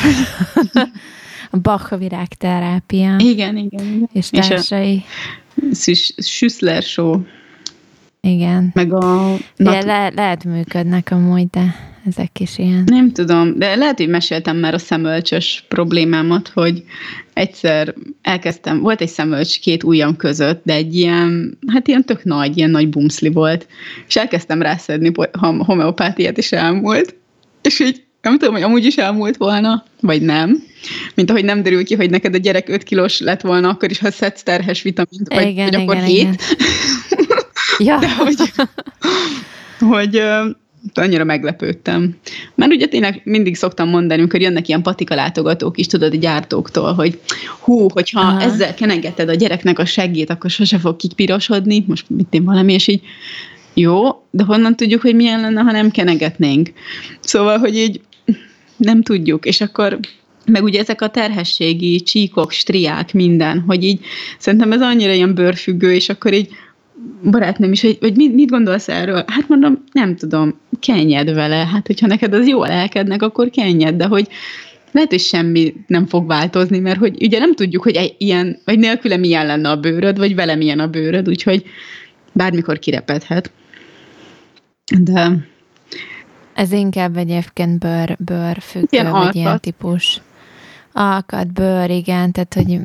[1.50, 3.16] a Bach virágterápia.
[3.18, 4.09] Igen, igen, igen.
[4.12, 5.05] És társai.
[5.87, 7.20] És a Schüssler show.
[8.20, 8.70] Igen.
[8.74, 9.37] Meg a...
[9.57, 11.74] Nat- le- lehet működnek amúgy, de
[12.07, 12.83] ezek is ilyen.
[12.87, 16.85] Nem tudom, de lehet, hogy meséltem már a szemölcsös problémámat, hogy
[17.37, 22.57] egyszer elkezdtem, volt egy szemölcs két ujjam között, de egy ilyen, hát ilyen tök nagy,
[22.57, 23.66] ilyen nagy bumszli volt,
[24.07, 27.14] és elkezdtem rászedni homeopátiát, és elmúlt,
[27.62, 30.62] és így nem tudom, hogy amúgy is elmúlt volna, vagy nem.
[31.14, 33.99] Mint ahogy nem derül ki, hogy neked a gyerek 5 kilós lett volna, akkor is,
[33.99, 36.20] ha szedsz terhes vitamint, vagy, igen, vagy akkor igen, 7.
[36.20, 36.37] Igen.
[37.88, 37.99] ja.
[37.99, 38.37] De hogy,
[39.79, 40.22] hogy
[40.94, 42.16] annyira meglepődtem.
[42.55, 46.92] Mert ugye tényleg mindig szoktam mondani, amikor jönnek ilyen patika látogatók is, tudod, a gyártóktól,
[46.92, 47.20] hogy
[47.61, 48.40] hú, hogyha Aha.
[48.40, 52.87] ezzel kenegeted a gyereknek a seggét, akkor sose fog kipirosodni, most mit én valami, és
[52.87, 53.01] így
[53.75, 56.72] jó, de honnan tudjuk, hogy milyen lenne, ha nem kenegetnénk?
[57.20, 58.01] Szóval, hogy így
[58.77, 59.99] nem tudjuk, és akkor
[60.46, 64.01] meg ugye ezek a terhességi csíkok, striák, minden, hogy így
[64.38, 66.49] szerintem ez annyira ilyen bőrfüggő, és akkor így
[67.22, 69.24] barátnőm is, hogy, hogy mit, mit gondolsz erről?
[69.26, 71.57] Hát mondom, nem tudom, kenjed vele.
[71.57, 74.29] Hát, hogyha neked az jó lelkednek, akkor kenjed, de hogy
[74.92, 79.16] lehet, hogy semmi nem fog változni, mert hogy ugye nem tudjuk, hogy ilyen, vagy nélküle
[79.16, 81.64] milyen lenne a bőröd, vagy vele milyen a bőröd, úgyhogy
[82.33, 83.50] bármikor kirepedhet.
[85.00, 85.46] De...
[86.55, 90.20] Ez inkább egyébként bőr, bőr függő, ilyen vagy ilyen típus.
[90.92, 92.81] Alkat, bőr, igen, tehát hogy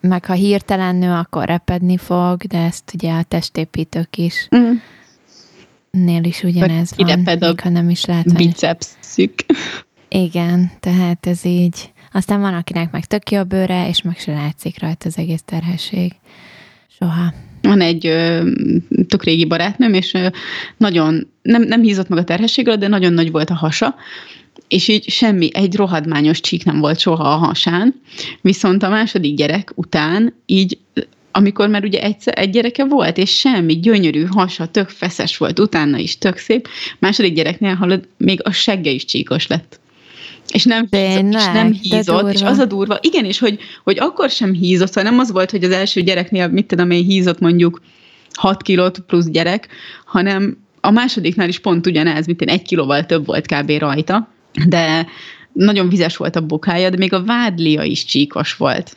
[0.00, 4.48] meg ha hirtelen nő, akkor repedni fog, de ezt ugye a testépítők is.
[4.56, 4.72] Mm.
[5.90, 8.46] Nél is ugyanez van, még ha nem is látni.
[8.46, 9.34] Bicepszük.
[10.08, 11.92] Igen, tehát ez így.
[12.12, 15.42] Aztán van, akinek meg tök jó a bőre, és meg se látszik rajta az egész
[15.44, 16.12] terhesség.
[16.98, 17.32] Soha.
[17.62, 18.50] Van egy ö,
[19.08, 20.28] tök régi barátnőm, és ö,
[20.76, 23.94] nagyon, nem, nem hízott meg a terhességről, de nagyon nagy volt a hasa,
[24.68, 28.00] és így semmi, egy rohadmányos csík nem volt soha a hasán,
[28.40, 30.78] viszont a második gyerek után így
[31.32, 35.98] amikor már ugye egyszer, egy gyereke volt, és semmi, gyönyörű hasa, tök feszes volt, utána
[35.98, 39.80] is tök szép, második gyereknél hallod, még a segge is csíkos lett.
[40.52, 42.98] És nem, hízott, és nem hízott, és az a durva.
[43.00, 46.48] Igen, és hogy, hogy akkor sem hízott, szóval nem az volt, hogy az első gyereknél,
[46.48, 47.80] mit tudom én, hízott mondjuk
[48.34, 49.68] 6 kilót plusz gyerek,
[50.04, 53.70] hanem a másodiknál is pont ugyanez, mint én egy kilóval több volt kb.
[53.70, 54.28] rajta,
[54.66, 55.06] de
[55.52, 58.96] nagyon vizes volt a bokája, de még a vádlia is csíkos volt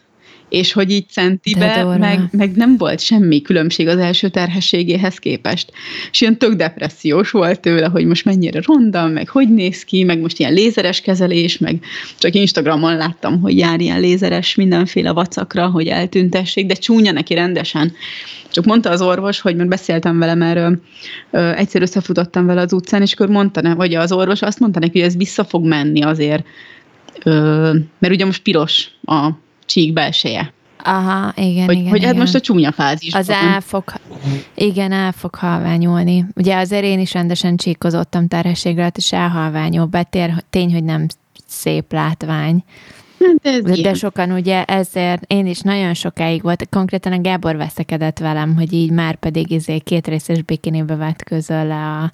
[0.53, 5.71] és hogy így centibe meg, meg nem volt semmi különbség az első terhességéhez képest.
[6.11, 10.19] És ilyen tök depressziós volt tőle, hogy most mennyire ronda, meg hogy néz ki, meg
[10.19, 11.79] most ilyen lézeres kezelés, meg
[12.17, 17.93] csak Instagramon láttam, hogy jár ilyen lézeres mindenféle vacakra, hogy eltüntessék, de csúnya neki rendesen.
[18.51, 20.81] Csak mondta az orvos, hogy mert beszéltem velem erről,
[21.31, 25.07] egyszer összefutottam vele az utcán, és akkor mondta, vagy az orvos azt mondta neki, hogy
[25.07, 26.45] ez vissza fog menni azért,
[27.99, 29.29] mert ugye most piros a
[29.65, 30.53] csík belseje.
[30.83, 31.89] Aha, igen, hogy, igen.
[31.89, 32.09] Hogy igen.
[32.09, 33.13] hát most a csúnya fázis.
[33.13, 33.83] Az el fog,
[34.55, 36.25] igen, el fog halványulni.
[36.35, 41.07] Ugye azért én is rendesen csíkozottam terhességre, és elhalványul betér, tény, hogy nem
[41.47, 42.63] szép látvány.
[43.19, 47.55] Hát de, de, de sokan ugye ezért, én is nagyon sokáig volt, konkrétan a Gábor
[47.55, 52.11] veszekedett velem, hogy így már pedig izé két részes bikinibe vett közöl le a,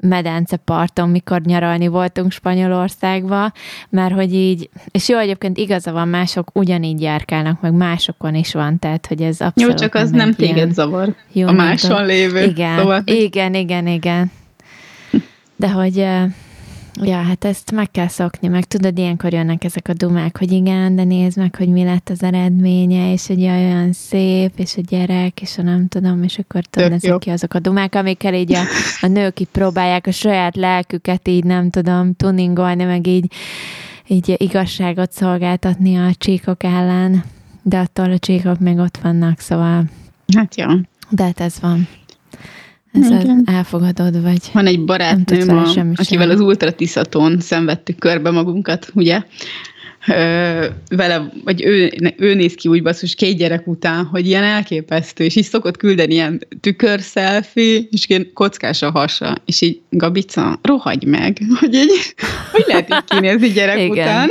[0.00, 3.52] medence parton, mikor nyaralni voltunk Spanyolországba,
[3.88, 8.78] mert hogy így, és jó, egyébként igaza van, mások ugyanígy járkálnak, meg másokon is van,
[8.78, 12.42] tehát hogy ez abszolút Jó, csak az nem téged zavar, jó, a máson lévő.
[12.42, 13.02] Igen, szóval.
[13.04, 14.30] igen, igen, igen.
[15.56, 16.06] De hogy
[17.02, 20.96] Ja, hát ezt meg kell szokni, meg tudod, ilyenkor jönnek ezek a dumák, hogy igen,
[20.96, 25.40] de nézd meg, hogy mi lett az eredménye, és hogy olyan szép, és a gyerek,
[25.40, 28.60] és a nem tudom, és akkor tudod, ezek ki azok a dumák, amikkel így a,
[29.00, 33.32] a nők így próbálják a saját lelküket így, nem tudom, tuningolni, meg így,
[34.06, 37.24] így igazságot szolgáltatni a csíkok ellen,
[37.62, 39.84] de attól a csíkok még ott vannak, szóval...
[40.36, 40.66] Hát jó.
[41.10, 41.88] De hát ez van.
[42.92, 49.22] Ezzel elfogadod, vagy Van egy barátnőm, a, akivel az ultratiszatón szenvedtük körbe magunkat, ugye?
[50.06, 55.24] Ö, vele, vagy ő, ő néz ki úgy basszus két gyerek után, hogy ilyen elképesztő,
[55.24, 60.58] és így szokott küldeni ilyen tükör selfie, és ilyen kockás a hasa, és így Gabica,
[60.62, 62.14] rohagy meg, hogy így,
[62.52, 63.90] hogy lehet így kinézni gyerek Igen.
[63.90, 64.28] után,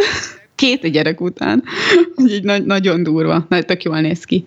[0.56, 1.64] két gyerek után,
[2.16, 4.44] hogy így na- nagyon durva, na, tök jól néz ki.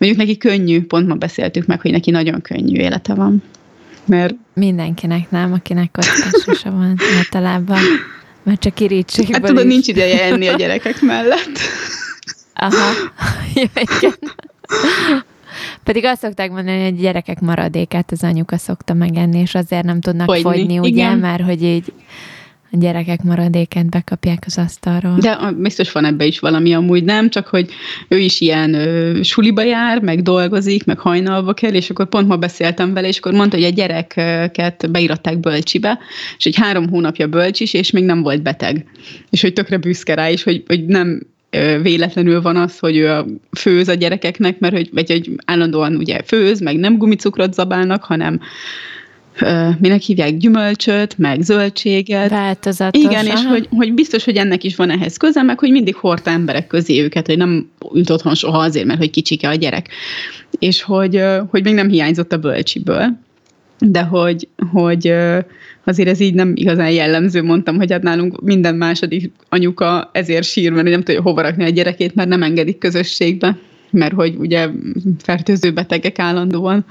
[0.00, 3.42] Mondjuk neki könnyű, pont ma beszéltük meg, hogy neki nagyon könnyű élete van.
[4.04, 4.34] Mert...
[4.54, 7.78] Mindenkinek nem, akinek kockásosa van általában.
[8.42, 9.72] Mert csak irítségből Hát tudod, is.
[9.72, 11.58] nincs ideje enni a gyerekek mellett.
[12.54, 12.92] Aha.
[13.54, 14.14] Ja, igen.
[15.84, 20.26] Pedig azt szokták mondani, hogy gyerekek maradékát az anyuka szokta megenni, és azért nem tudnak
[20.26, 21.18] fogyni, fogyni ugye, igen.
[21.18, 21.92] mert hogy így
[22.72, 25.18] a gyerekek maradékát bekapják az asztalról.
[25.18, 27.30] De biztos van ebbe is valami amúgy, nem?
[27.30, 27.70] Csak, hogy
[28.08, 32.36] ő is ilyen ö, suliba jár, meg dolgozik, meg hajnalba kell, és akkor pont ma
[32.36, 35.98] beszéltem vele, és akkor mondta, hogy a gyereket beiratták bölcsibe,
[36.36, 38.84] és hogy három hónapja bölcsis, és még nem volt beteg.
[39.30, 41.20] És hogy tökre büszke rá is, hogy, hogy nem
[41.82, 43.26] véletlenül van az, hogy ő a
[43.58, 48.40] főz a gyerekeknek, mert hogy, vagy hogy állandóan ugye főz, meg nem gumicukrot zabálnak, hanem
[49.78, 52.30] minek hívják, gyümölcsöt, meg zöldséget.
[52.30, 53.02] Változatos.
[53.02, 56.30] Igen, és hogy, hogy biztos, hogy ennek is van ehhez köze, meg hogy mindig hordta
[56.30, 59.88] emberek közé őket, hogy nem ült otthon soha azért, mert hogy kicsike a gyerek.
[60.58, 63.18] És hogy, hogy még nem hiányzott a bölcsiből.
[63.78, 65.14] De hogy, hogy
[65.84, 70.72] azért ez így nem igazán jellemző, mondtam, hogy hát nálunk minden második anyuka ezért sír,
[70.72, 73.58] mert nem tudja hova rakni a gyerekét, mert nem engedik közösségbe,
[73.90, 74.68] mert hogy ugye
[75.18, 76.84] fertőző betegek állandóan.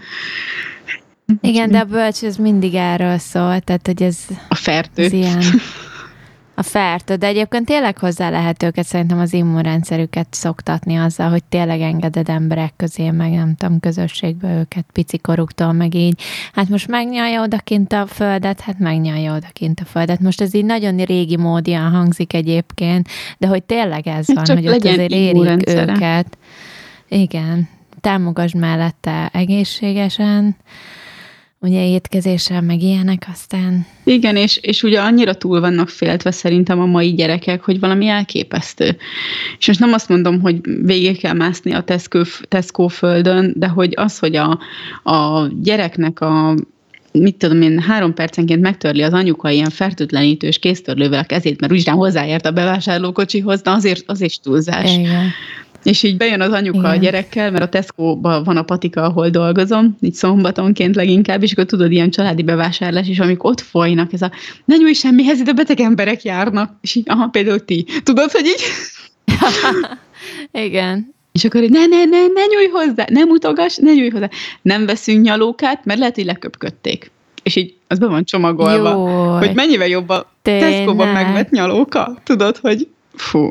[1.41, 4.17] Igen, de a bölcs ez mindig erről szól, tehát hogy ez...
[4.49, 5.03] A fertő.
[5.03, 5.41] Ez ilyen,
[6.59, 11.81] a fertő, de egyébként tényleg hozzá lehet őket szerintem az immunrendszerüket szoktatni azzal, hogy tényleg
[11.81, 16.21] engeded emberek közé, meg nem tudom, közösségbe őket picikoruktól, meg így.
[16.53, 20.19] Hát most megnyalja odakint a földet, hát megnyalja odakint a földet.
[20.19, 24.67] Most ez így nagyon régi módian hangzik egyébként, de hogy tényleg ez hát van, hogy
[24.67, 26.37] ott azért érik őket.
[27.07, 27.69] Igen,
[28.01, 30.55] támogasd mellette egészségesen,
[31.61, 33.85] ugye étkezéssel, meg ilyenek, aztán...
[34.03, 38.97] Igen, és, és ugye annyira túl vannak féltve szerintem a mai gyerekek, hogy valami elképesztő.
[39.57, 43.93] És most nem azt mondom, hogy végig kell mászni a Tesco, Tesco földön, de hogy
[43.95, 44.59] az, hogy a,
[45.03, 46.55] a gyereknek a
[47.11, 51.89] mit tudom én, három percenként megtörli az anyuka ilyen fertőtlenítős kéztörlővel a kezét, mert úgyis
[51.89, 54.97] hozzáért a bevásárlókocsihoz, de azért az is túlzás.
[54.97, 55.31] Igen.
[55.83, 56.91] És így bejön az anyuka Igen.
[56.91, 61.65] a gyerekkel, mert a tesco van a patika, ahol dolgozom, így szombatonként leginkább, és akkor
[61.65, 64.31] tudod, ilyen családi bevásárlás, és amik ott folynak, ez a
[64.65, 67.85] ne nyújj semmihez, de beteg emberek járnak, és így, aha, például ti.
[68.03, 68.61] Tudod, hogy így?
[70.65, 71.13] Igen.
[71.31, 74.29] És akkor, hogy ne, ne, ne, ne nyújj hozzá, ne mutogass, ne nyújj hozzá.
[74.61, 77.11] Nem veszünk nyalókát, mert lehet, hogy leköpködték.
[77.43, 82.17] És így az be van csomagolva, Jó, hogy mennyivel jobb a Tesco-ban megvett nyalóka.
[82.23, 83.49] Tudod, hogy fú.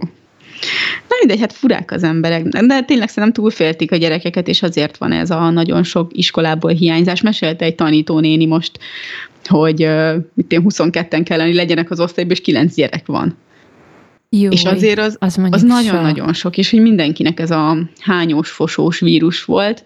[1.08, 5.12] Na mindegy, hát furák az emberek, de tényleg szerintem túlféltik a gyerekeket, és azért van
[5.12, 7.22] ez a nagyon sok iskolából hiányzás.
[7.22, 8.78] Mesélte egy tanítónéni most,
[9.44, 9.88] hogy
[10.34, 13.36] mit én 22-en kellene, legyenek az osztályban, és 9 gyerek van.
[14.30, 16.34] Jó, és azért az, az, az nagyon-nagyon sok.
[16.34, 19.84] sok, és hogy mindenkinek ez a hányós, fosós vírus volt.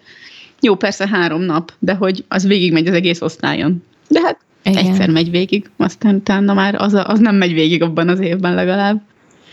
[0.61, 3.83] Jó, persze három nap, de hogy az végigmegy az egész osztályon.
[4.07, 4.85] De hát Igen.
[4.85, 9.01] egyszer megy végig, aztán utána már az, az nem megy végig abban az évben legalább.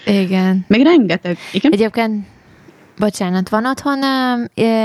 [0.06, 0.64] Igen.
[0.68, 1.38] Meg rengeteg.
[1.52, 1.72] Igen?
[1.72, 2.26] Egyébként,
[2.98, 4.02] bocsánat, van otthon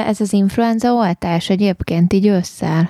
[0.08, 2.90] ez az influenza oltás egyébként így ősszel?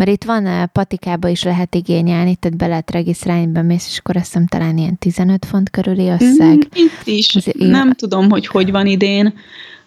[0.00, 4.24] Mert itt van patikába is lehet igényelni, tehát be lehet regisztrálni, bemész, és akkor azt
[4.24, 6.56] hiszem talán ilyen 15 font körüli összeg.
[6.56, 7.36] Mm, itt is.
[7.36, 9.34] Az, nem tudom, hogy hogy van idén.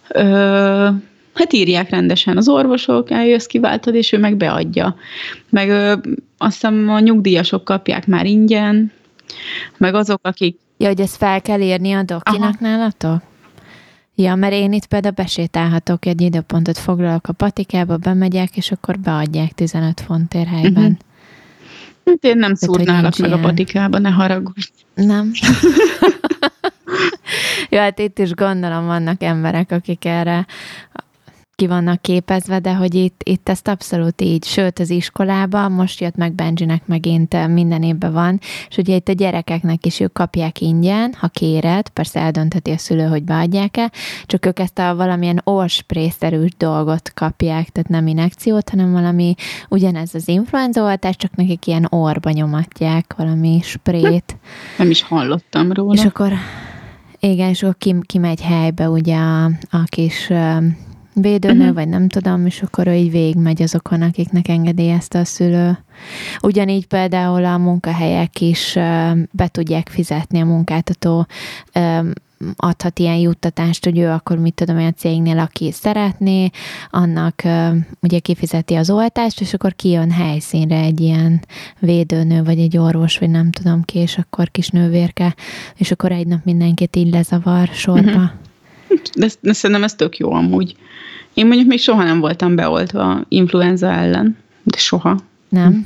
[0.09, 0.89] Ö,
[1.33, 4.95] hát írják rendesen az orvosok, eljössz, kiváltod, és ő meg beadja.
[5.49, 5.93] Meg ö,
[6.37, 8.91] azt hiszem a nyugdíjasok kapják már ingyen,
[9.77, 10.57] meg azok, akik...
[10.77, 12.55] Ja, hogy ezt fel kell írni a dokinak Aha.
[12.59, 13.21] nálatok?
[14.15, 19.51] Ja, mert én itt például besétálhatok, egy időpontot foglalok a patikába, bemegyek, és akkor beadják
[19.51, 20.83] 15 fontért helyben.
[20.83, 20.97] Uh-huh.
[22.05, 23.43] Hát én nem szúrnálak meg ilyen.
[23.43, 24.69] a patikába, ne haragudj.
[24.93, 25.31] Nem.
[27.69, 30.45] Jó, hát itt is gondolom vannak emberek, akik erre
[31.55, 36.15] ki vannak képezve, de hogy itt, itt ezt abszolút így, sőt az iskolába, most jött
[36.15, 38.39] meg Benjinek megint minden évben van,
[38.69, 43.05] és ugye itt a gyerekeknek is ők kapják ingyen, ha kéred, persze eldöntheti a szülő,
[43.05, 43.91] hogy beadják-e,
[44.25, 49.35] csak ők ezt a valamilyen orsprészerűs dolgot kapják, tehát nem inekciót, hanem valami,
[49.69, 54.37] ugyanez az influenzaoltás, csak nekik ilyen orba nyomatják, valami sprét.
[54.77, 55.93] Nem is hallottam róla.
[55.93, 56.31] És akkor
[57.19, 60.31] igen, és akkor ki, kimegy helybe ugye a, a kis
[61.13, 61.75] védőnő, uh-huh.
[61.75, 65.77] vagy nem tudom, és akkor ő így végigmegy azokon, akiknek engedélyezte a szülő.
[66.41, 68.73] Ugyanígy például a munkahelyek is
[69.31, 71.27] be tudják fizetni a munkáltató
[72.55, 76.49] adhat ilyen juttatást, hogy ő akkor mit tudom, olyan cégnél, aki szeretné,
[76.89, 77.43] annak
[78.01, 81.41] ugye kifizeti az oltást, és akkor kijön helyszínre egy ilyen
[81.79, 85.35] védőnő, vagy egy orvos, vagy nem tudom ki, és akkor kis nővérke,
[85.75, 88.09] és akkor egy nap mindenkit így lezavar sorba.
[88.09, 88.29] Uh-huh.
[89.15, 90.75] De, de szerintem ez tök jó amúgy.
[91.33, 95.19] Én mondjuk még soha nem voltam beoltva influenza ellen, de soha.
[95.49, 95.85] Nem?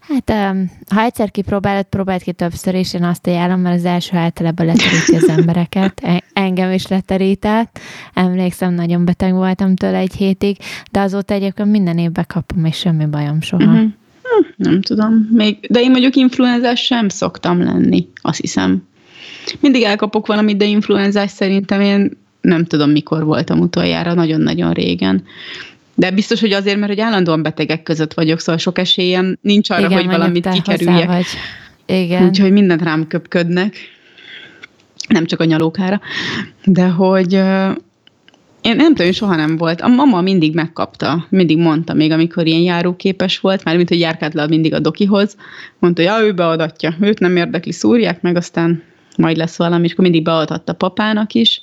[0.00, 4.66] Hát, ha egyszer kipróbálod, próbáld ki többször, és én azt ajánlom, mert az első általában
[4.66, 6.00] leteríti az embereket.
[6.02, 7.78] E, engem is leterített.
[8.14, 10.56] Emlékszem, nagyon beteg voltam tőle egy hétig,
[10.90, 13.72] de azóta egyébként minden évben kapom, és semmi bajom soha.
[13.72, 13.90] Uh-huh.
[14.56, 15.28] Nem tudom.
[15.32, 18.82] Még, de én mondjuk influenzás sem szoktam lenni, azt hiszem.
[19.60, 25.24] Mindig elkapok valamit, de influenzás szerintem én nem tudom, mikor voltam utoljára, nagyon-nagyon régen.
[25.94, 29.86] De biztos, hogy azért, mert hogy állandóan betegek között vagyok, szóval sok esélyem nincs arra,
[29.86, 31.06] Igen, hogy valamit kikerüljek.
[31.06, 31.26] Vagy.
[31.86, 32.26] Igen.
[32.26, 33.76] Úgyhogy mindent rám köpködnek.
[35.08, 36.00] Nem csak a nyalókára.
[36.64, 37.32] De hogy
[38.62, 39.80] én nem tudom, soha nem volt.
[39.80, 44.34] A mama mindig megkapta, mindig mondta, még amikor ilyen járóképes volt, már mint hogy járkált
[44.34, 45.36] le mindig a dokihoz,
[45.78, 48.82] mondta, hogy ja, ő beadatja, őt nem érdekli, szúrják meg, aztán
[49.18, 51.60] majd lesz valami, és akkor mindig beadhatta papának is,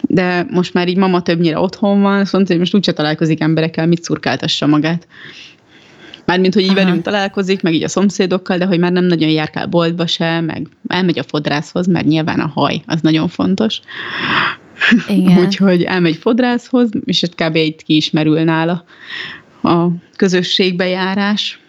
[0.00, 4.02] de most már így mama többnyire otthon van, mondta, hogy most úgyse találkozik emberekkel, mit
[4.02, 5.06] szurkáltassa magát.
[6.24, 6.84] Mármint, hogy így Aha.
[6.84, 10.66] velünk találkozik, meg így a szomszédokkal, de hogy már nem nagyon járkál boltba se, meg
[10.86, 13.80] elmegy a fodrászhoz, mert nyilván a haj, az nagyon fontos.
[15.08, 15.38] Igen.
[15.44, 17.56] Úgyhogy elmegy fodrászhoz, és ott kb.
[17.56, 18.84] itt ki ismerül nála
[19.62, 21.60] a közösségbejárás.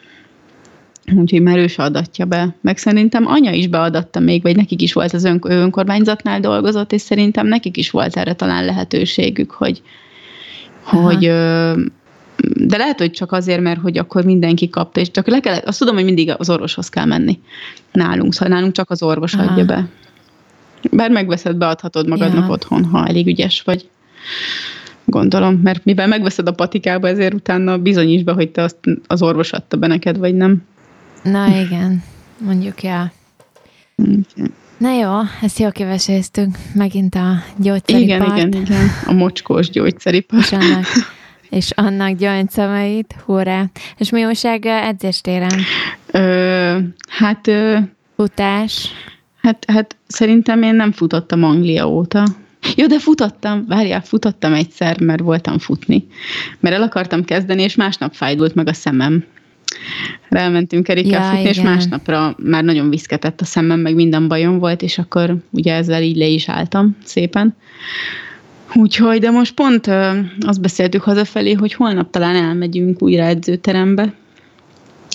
[1.16, 2.56] Úgyhogy már ő se adatja be.
[2.62, 7.02] Meg szerintem anya is beadatta még, vagy nekik is volt az ön, önkormányzatnál dolgozott, és
[7.02, 9.82] szerintem nekik is volt erre talán lehetőségük, hogy,
[10.84, 11.20] hogy
[12.56, 15.80] de lehet, hogy csak azért, mert hogy akkor mindenki kapta, és csak le kellett, azt
[15.80, 17.40] tudom, hogy mindig az orvoshoz kell menni
[17.92, 19.52] nálunk, szóval nálunk csak az orvos Aha.
[19.52, 19.88] adja be.
[20.92, 22.52] Bár megveszed, beadhatod magadnak ja.
[22.52, 23.90] otthon, ha elég ügyes vagy.
[25.06, 29.52] Gondolom, mert mivel megveszed a patikába, ezért utána bizonyíts be, hogy te azt az orvos
[29.52, 30.64] adta be neked, vagy nem.
[31.24, 32.04] Na igen,
[32.38, 33.12] mondjuk ja.
[34.78, 36.58] Na jó, ezt jól kiveséztünk.
[36.74, 38.38] Megint a gyógyszeripart.
[38.38, 38.88] Igen, igen, igen.
[39.06, 40.44] A mocskós gyógyszeripart.
[40.44, 40.86] És annak,
[41.50, 43.66] és annak gyöngyszemeit, hurrá.
[43.98, 45.60] És mi újság edzéstéren?
[46.12, 46.78] Ö,
[47.10, 47.48] hát...
[47.48, 47.78] Ö,
[48.16, 48.90] Futás.
[49.42, 52.24] Hát, hát szerintem én nem futottam Anglia óta.
[52.76, 56.08] Jó, de futottam, várjál, futottam egyszer, mert voltam futni.
[56.60, 59.24] Mert el akartam kezdeni, és másnap fájdult meg a szemem.
[60.30, 61.52] Elmentünk Erikkel ja, futni, igen.
[61.52, 66.02] és másnapra már nagyon viszketett a szemem, meg minden bajom volt, és akkor ugye ezzel
[66.02, 67.56] így le is álltam szépen.
[68.74, 69.88] Úgyhogy, de most pont
[70.40, 74.14] azt beszéltük hazafelé, hogy holnap talán elmegyünk újra edzőterembe,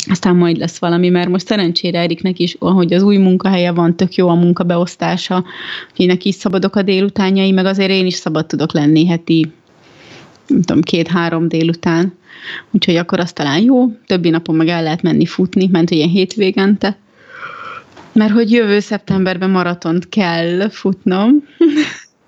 [0.09, 4.15] aztán majd lesz valami, mert most szerencsére Eriknek is, ahogy az új munkahelye van, tök
[4.15, 5.45] jó a munkabeosztása,
[5.97, 9.53] hogy neki is szabadok a délutánjai, meg azért én is szabad tudok lenni heti,
[10.47, 12.15] nem tudom, két-három délután.
[12.71, 16.97] Úgyhogy akkor az talán jó, többi napon meg el lehet menni futni, ment ilyen hétvégente.
[18.13, 21.31] Mert hogy jövő szeptemberben maratont kell futnom.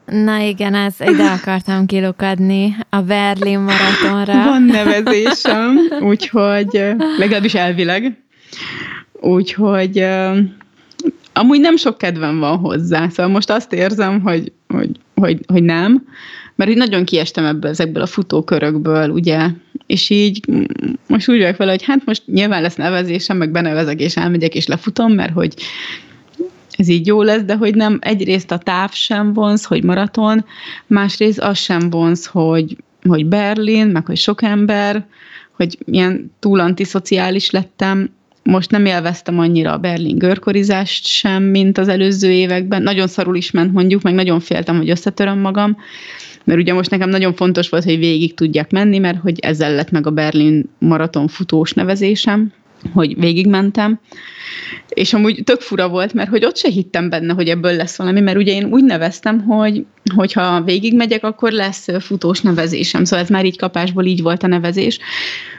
[0.04, 4.44] Na igen, ez ide akartam kilukadni a Berlin maratonra.
[4.50, 8.22] Van nevezésem, úgyhogy legalábbis elvileg.
[9.12, 10.04] Úgyhogy
[11.32, 16.06] amúgy nem sok kedvem van hozzá, szóval most azt érzem, hogy, hogy, hogy, hogy nem,
[16.58, 19.48] mert így nagyon kiestem ebből, ezekből a futókörökből, ugye,
[19.86, 20.40] és így
[21.06, 24.66] most úgy vagyok vele, hogy hát most nyilván lesz nevezésem, meg benevezek, és elmegyek, és
[24.66, 25.54] lefutom, mert hogy
[26.70, 30.44] ez így jó lesz, de hogy nem egyrészt a táv sem vonz, hogy maraton,
[30.86, 32.76] másrészt az sem vonz, hogy,
[33.08, 35.06] hogy Berlin, meg hogy sok ember,
[35.52, 38.10] hogy milyen túl antiszociális lettem,
[38.42, 42.82] most nem élveztem annyira a Berlin görkorizást sem, mint az előző években.
[42.82, 45.76] Nagyon szarul is ment mondjuk, meg nagyon féltem, hogy összetöröm magam,
[46.48, 49.90] mert ugye most nekem nagyon fontos volt, hogy végig tudjak menni, mert hogy ezzel lett
[49.90, 52.52] meg a Berlin maraton futós nevezésem,
[52.92, 54.00] hogy végigmentem,
[54.88, 58.20] és amúgy tök fura volt, mert hogy ott se hittem benne, hogy ebből lesz valami,
[58.20, 59.84] mert ugye én úgy neveztem, hogy
[60.14, 64.98] hogyha végigmegyek, akkor lesz futós nevezésem, szóval ez már így kapásból így volt a nevezés.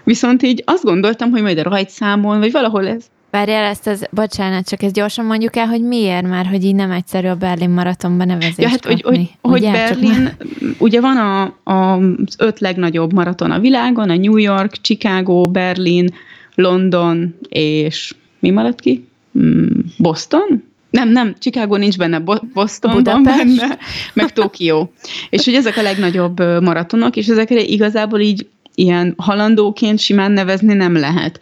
[0.03, 4.67] Viszont így azt gondoltam, hogy majd a rajtszámon, vagy valahol ez Várjál ezt, az, bocsánat,
[4.67, 8.27] csak ezt gyorsan mondjuk el, hogy miért már, hogy így nem egyszerű a Berlin maratonban
[8.27, 10.29] nevezést ja, hát, hogy, hogy, hogy Berlin,
[10.77, 16.13] ugye van a, a, az öt legnagyobb maraton a világon, a New York, Chicago, Berlin,
[16.55, 19.07] London és mi maradt ki?
[19.33, 20.63] Hmm, Boston?
[20.89, 22.19] Nem, nem, Chicago nincs benne,
[22.53, 23.03] Boston Budapest.
[23.03, 23.77] van benne,
[24.13, 24.91] meg Tokió.
[25.29, 28.47] és hogy ezek a legnagyobb maratonok, és ezekre igazából így
[28.79, 31.39] ilyen halandóként simán nevezni nem lehet.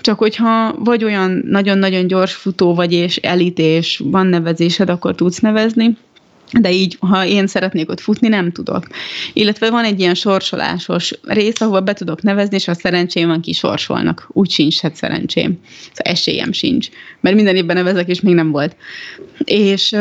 [0.00, 3.58] Csak hogyha vagy olyan nagyon-nagyon gyors futó vagy, és elit,
[3.98, 5.96] van nevezésed, akkor tudsz nevezni
[6.52, 8.86] de így, ha én szeretnék ott futni, nem tudok.
[9.32, 14.28] Illetve van egy ilyen sorsolásos rész, ahol be tudok nevezni, és ha szerencsém van, kisorsolnak.
[14.32, 15.58] Úgy sincs hát szerencsém.
[15.92, 16.88] Szóval esélyem sincs.
[17.20, 18.76] Mert minden évben nevezek, és még nem volt.
[19.44, 19.96] És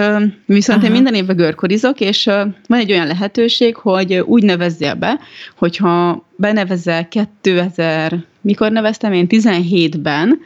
[0.45, 0.87] viszont Aha.
[0.87, 2.23] én minden évben görkorizok, és
[2.67, 5.19] van egy olyan lehetőség, hogy úgy nevezzél be,
[5.57, 9.25] hogyha benevezel 2000, mikor neveztem én?
[9.29, 10.39] 17-ben,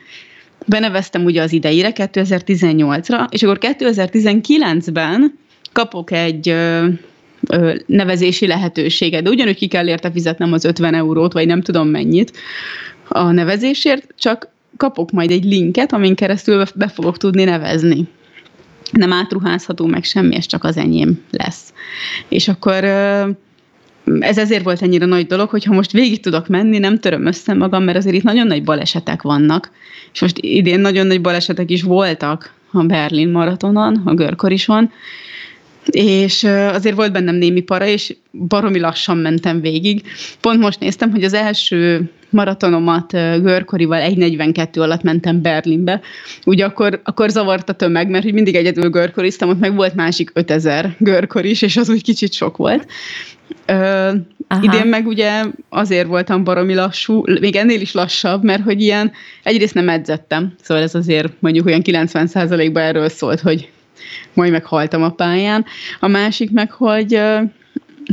[0.66, 5.40] beneveztem ugye az idejére, 2018-ra, és akkor 2019-ben
[5.72, 6.56] kapok egy
[7.86, 12.32] nevezési lehetőséget, de ugyanúgy ki kell érte fizetnem az 50 eurót, vagy nem tudom mennyit
[13.08, 14.48] a nevezésért, csak
[14.78, 18.08] kapok majd egy linket, amin keresztül be fogok tudni nevezni.
[18.92, 21.74] Nem átruházható meg semmi, ez csak az enyém lesz.
[22.28, 22.84] És akkor
[24.20, 27.54] ez ezért volt ennyire nagy dolog, hogy ha most végig tudok menni, nem töröm össze
[27.54, 29.72] magam, mert azért itt nagyon nagy balesetek vannak,
[30.14, 34.92] és most idén nagyon nagy balesetek is voltak a Berlin maratonon, a Görkorison,
[35.86, 40.04] és azért volt bennem némi para, és baromi lassan mentem végig.
[40.42, 43.12] Pont most néztem, hogy az első maratonomat
[43.42, 46.02] görkorival 1.42 alatt mentem Berlinbe.
[46.46, 50.32] Ugye akkor, akkor zavart a tömeg, mert hogy mindig egyedül görkoriztam, ott meg volt másik
[50.34, 52.88] 5000 görkor is, és az úgy kicsit sok volt.
[53.66, 54.12] Ö,
[54.62, 59.12] idén meg ugye azért voltam baromi lassú, még ennél is lassabb, mert hogy ilyen
[59.44, 63.70] egyrészt nem edzettem, szóval ez azért mondjuk olyan 90%-ban erről szólt, hogy
[64.34, 65.66] majd meghaltam a pályán.
[66.00, 67.22] A másik meg, hogy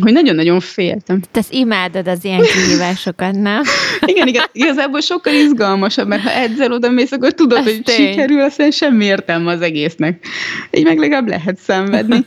[0.01, 1.20] hogy nagyon-nagyon féltem.
[1.30, 3.62] Te ezt imádod az ilyen kihívásokat, nem?
[4.07, 7.97] igen, igen, igazából sokkal izgalmasabb, mert ha edzel oda mész, akkor tudod, Ez hogy tény.
[7.97, 10.26] sikerül, aztán semmi értelme az egésznek.
[10.70, 12.26] Így meg legalább lehet szenvedni.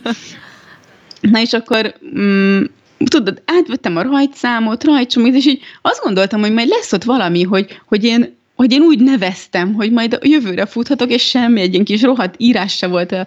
[1.20, 2.62] Na és akkor mm,
[3.04, 7.80] tudod, átvettem a rajtszámot, rajtsomit, és így azt gondoltam, hogy majd lesz ott valami, hogy,
[7.86, 11.84] hogy én hogy én úgy neveztem, hogy majd a jövőre futhatok, és semmi, egy ilyen
[11.84, 13.26] kis rohadt írás se volt a,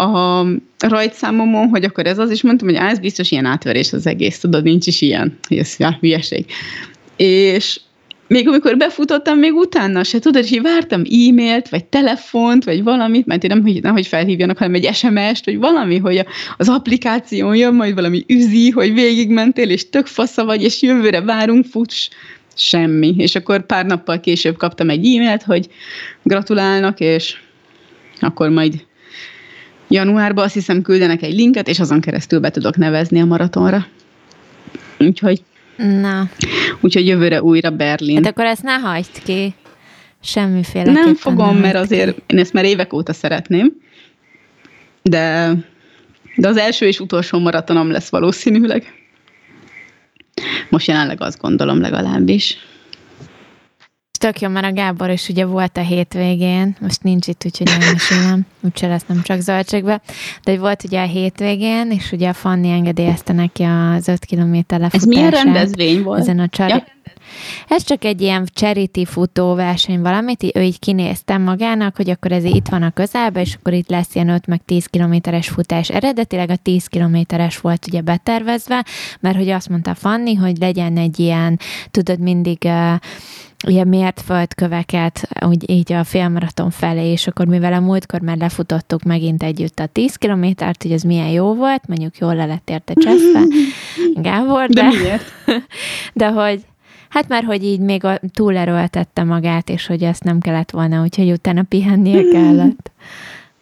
[0.00, 0.46] a
[0.78, 4.38] rajtszámomon, hogy akkor ez az, és mondtam, hogy á, ez biztos ilyen átverés az egész,
[4.38, 6.44] tudod, nincs is ilyen, ez ja, hülyeség.
[7.16, 7.80] És
[8.32, 13.44] még amikor befutottam, még utána se, tudod, hogy vártam e-mailt, vagy telefont, vagy valamit, mert
[13.44, 16.24] én nem, hogy, nem, hogy felhívjanak, hanem egy SMS-t, vagy valami, hogy
[16.56, 21.64] az applikáción jön majd valami üzi, hogy végigmentél, és tök fasza vagy, és jövőre várunk,
[21.64, 22.08] futs,
[22.56, 23.14] semmi.
[23.18, 25.68] És akkor pár nappal később kaptam egy e-mailt, hogy
[26.22, 27.36] gratulálnak, és
[28.20, 28.84] akkor majd
[29.88, 33.86] januárban azt hiszem küldenek egy linket, és azon keresztül be tudok nevezni a maratonra.
[34.98, 35.42] Úgyhogy
[35.76, 36.28] Na.
[36.80, 38.16] Úgyhogy jövőre újra Berlin.
[38.16, 39.54] Hát akkor ezt ne hagyd ki.
[40.22, 40.92] Semmiféle.
[40.92, 43.72] Nem fogom, nem mert azért én ezt már évek óta szeretném,
[45.02, 45.52] de
[46.36, 49.01] De az első és utolsó maratonom lesz valószínűleg.
[50.68, 52.56] Most jelenleg azt gondolom legalábbis.
[54.18, 58.46] Tök jó, mert a Gábor is ugye volt a hétvégén, most nincs itt, úgyhogy elmesélem,
[58.60, 60.00] úgyse lesz nem csak zöldségbe,
[60.42, 64.94] de volt ugye a hétvégén, és ugye a Fanni engedélyezte neki az 5 km lefutását.
[64.94, 66.20] Ez milyen rendezvény volt?
[66.20, 66.72] Ezen a csari...
[66.72, 66.84] Ja.
[67.68, 72.68] Ez csak egy ilyen charity futóverseny valamit, ő így kinéztem magának, hogy akkor ez itt
[72.68, 75.90] van a közelben, és akkor itt lesz ilyen 5 meg 10 kilométeres futás.
[75.90, 78.84] Eredetileg a 10 kilométeres volt ugye betervezve,
[79.20, 81.58] mert hogy azt mondta Fanni, hogy legyen egy ilyen,
[81.90, 82.94] tudod, mindig uh,
[83.66, 89.02] ilyen mért földköveket, úgy így a félmaraton felé, és akkor mivel a múltkor már lefutottuk
[89.02, 92.94] megint együtt a 10 kilométert, hogy ez milyen jó volt, mondjuk jól le lett érte
[92.94, 93.42] cseszve,
[94.22, 95.32] Gábor, de, de, miért?
[96.14, 96.60] de hogy
[97.12, 101.30] Hát már, hogy így még a, túlerőltette magát, és hogy ezt nem kellett volna, úgyhogy
[101.30, 102.90] utána pihennie kellett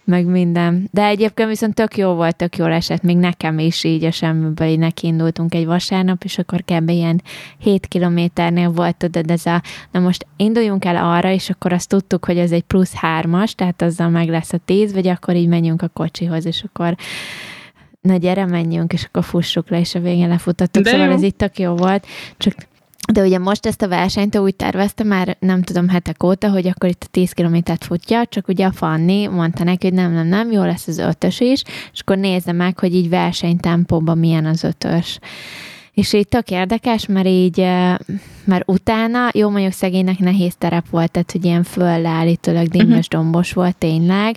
[0.05, 0.89] meg minden.
[0.93, 4.69] De egyébként viszont tök jó volt, tök jól esett, még nekem is így a semmiből
[4.69, 6.89] így neki indultunk egy vasárnap, és akkor kb.
[6.89, 7.23] ilyen
[7.59, 12.25] 7 kilométernél volt, tudod, ez a, na most induljunk el arra, és akkor azt tudtuk,
[12.25, 15.83] hogy ez egy plusz hármas, tehát azzal meg lesz a 10, vagy akkor így menjünk
[15.83, 16.95] a kocsihoz, és akkor
[18.01, 20.83] na gyere, menjünk, és akkor fussuk le, és a végén lefutottuk.
[20.83, 21.13] De szóval jó.
[21.13, 22.55] ez itt tök jó volt, csak
[23.13, 26.89] de ugye most ezt a versenyt úgy tervezte már, nem tudom, hetek óta, hogy akkor
[26.89, 30.51] itt a 10 kilométert futja, csak ugye a Fanni mondta neki, hogy nem, nem, nem,
[30.51, 35.19] jó lesz az ötös is, és akkor nézze meg, hogy így versenytempóban milyen az ötös.
[35.95, 37.59] És így tök érdekes, mert így,
[38.45, 42.79] mert utána, jó mondjuk szegénynek nehéz terep volt, tehát hogy ilyen föl állítólag mhm.
[42.79, 43.21] dimmes uh-huh.
[43.21, 44.37] dombos volt tényleg,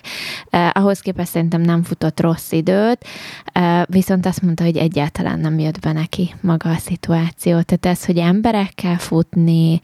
[0.50, 3.06] eh, ahhoz képest szerintem nem futott rossz időt,
[3.46, 8.06] eh, viszont azt mondta, hogy egyáltalán nem jött be neki maga a szituáció, tehát ez,
[8.06, 9.80] hogy emberekkel futni,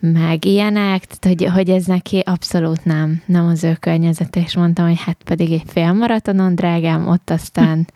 [0.00, 4.86] meg ilyenek, tehát hogy, hogy ez neki abszolút nem, nem az ő környezete, és mondtam,
[4.86, 7.86] hogy hát pedig egy félmaratonon, drágám, ott aztán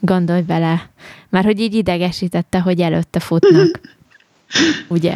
[0.00, 0.90] Gondolj bele.
[1.28, 3.80] Már hogy így idegesítette, hogy előtte futnak.
[4.88, 5.14] Ugye?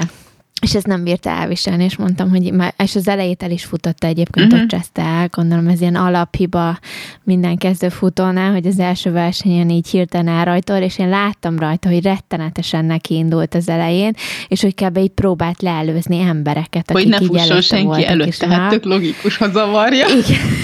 [0.65, 4.07] És ezt nem bírta elviselni, és mondtam, hogy már, és az elejét el is futotta
[4.07, 4.63] egyébként, uh-huh.
[4.63, 6.79] ott cseszte el, gondolom ez ilyen alaphiba
[7.23, 12.03] minden kezdő futónál, hogy az első versenyen így hirtelen elrajtol, és én láttam rajta, hogy
[12.03, 14.15] rettenetesen neki indult az elején,
[14.49, 14.97] és hogy kb.
[14.97, 18.05] így próbált leelőzni embereket, akik hogy ne így előtte senki voltak.
[18.05, 20.07] előtt, tehát tök logikus, ha zavarja.
[20.07, 20.64] Igen.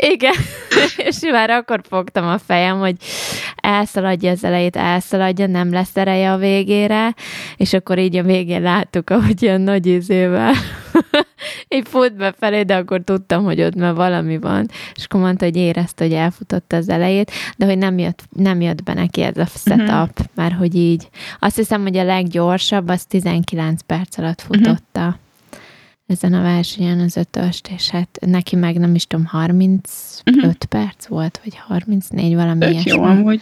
[0.00, 0.34] Igen.
[1.08, 2.96] és már akkor fogtam a fejem, hogy
[3.56, 7.14] elszaladja az elejét, elszaladja, nem lesz ereje a végére,
[7.56, 10.54] és akkor így a végén láttuk, ahogy ilyen nagy izével
[11.76, 15.56] így fut befelé, de akkor tudtam, hogy ott már valami van, és akkor mondta, hogy
[15.56, 19.46] érezte, hogy elfutott az elejét, de hogy nem jött, nem jött be neki ez a
[19.46, 20.26] setup, uh-huh.
[20.34, 21.08] mert hogy így,
[21.38, 25.00] azt hiszem, hogy a leggyorsabb, az 19 perc alatt futotta.
[25.00, 25.20] Uh-huh
[26.06, 29.80] ezen a versenyen az ötöst, és hát neki meg nem is tudom, 35
[30.26, 30.44] uh-huh.
[30.44, 30.54] Mhm.
[30.68, 32.90] perc volt, vagy 34, valami ilyesmi.
[32.90, 33.40] jó amúgy.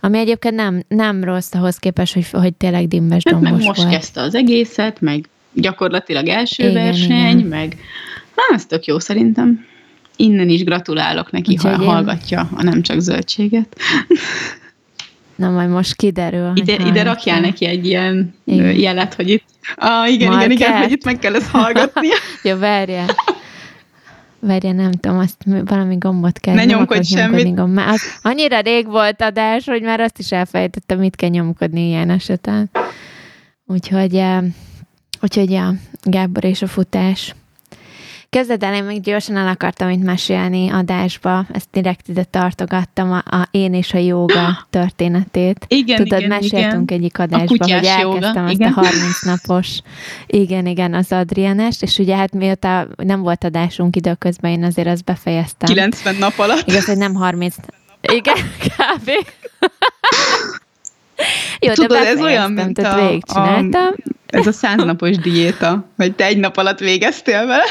[0.00, 3.82] Ami egyébként nem, nem rossz ahhoz képest, hogy, hogy tényleg dimbes hát dombos meg most
[3.82, 3.90] volt.
[3.90, 7.48] kezdte az egészet, meg gyakorlatilag első igen, verseny, igen.
[7.48, 7.76] meg
[8.34, 9.64] na, ez tök jó szerintem.
[10.16, 11.88] Innen is gratulálok neki, Úgyhogy ha én...
[11.88, 13.76] hallgatja a nem csak zöldséget.
[15.36, 16.52] Na, majd most kiderül.
[16.54, 18.78] Ide, ide rakjál neki egy ilyen igen.
[18.78, 19.44] jelet, hogy itt,
[19.76, 20.50] ah, igen, Market.
[20.50, 22.08] igen, igen, hogy itt meg kell ezt hallgatni.
[22.42, 23.06] Jó, várjál.
[24.40, 26.54] Várja, nem tudom, azt valami gombot kell.
[26.54, 27.54] Ne nyomkodj semmit.
[27.54, 27.78] Gomb.
[27.78, 32.70] Az annyira rég volt adás, hogy már azt is elfelejtettem, mit kell nyomkodni ilyen esetben.
[33.66, 34.22] Úgyhogy,
[35.20, 37.34] úgyhogy ja, Gábor és a futás.
[38.36, 43.36] Kezded el, én még gyorsan el akartam itt mesélni adásba, ezt direkt ide tartogattam, a,
[43.36, 45.64] a én és a joga történetét.
[45.68, 46.98] Igen, Tudod, igen, meséltünk igen.
[46.98, 48.42] egyik adásba, hogy elkezdtem joga.
[48.42, 48.72] azt igen.
[48.72, 49.68] a 30 napos,
[50.26, 55.04] igen, igen, az Adriánest, és ugye hát mióta nem volt adásunk időközben, én azért azt
[55.04, 55.68] befejeztem.
[55.68, 56.68] 90 nap alatt?
[56.68, 57.54] Igaz, hogy nem 30,
[58.00, 59.10] igen, kb.
[61.60, 63.94] Jó, Tudod, de ez olyan, mint a, a,
[64.26, 67.64] ez a száznapos diéta, hogy te egy nap alatt végeztél vele.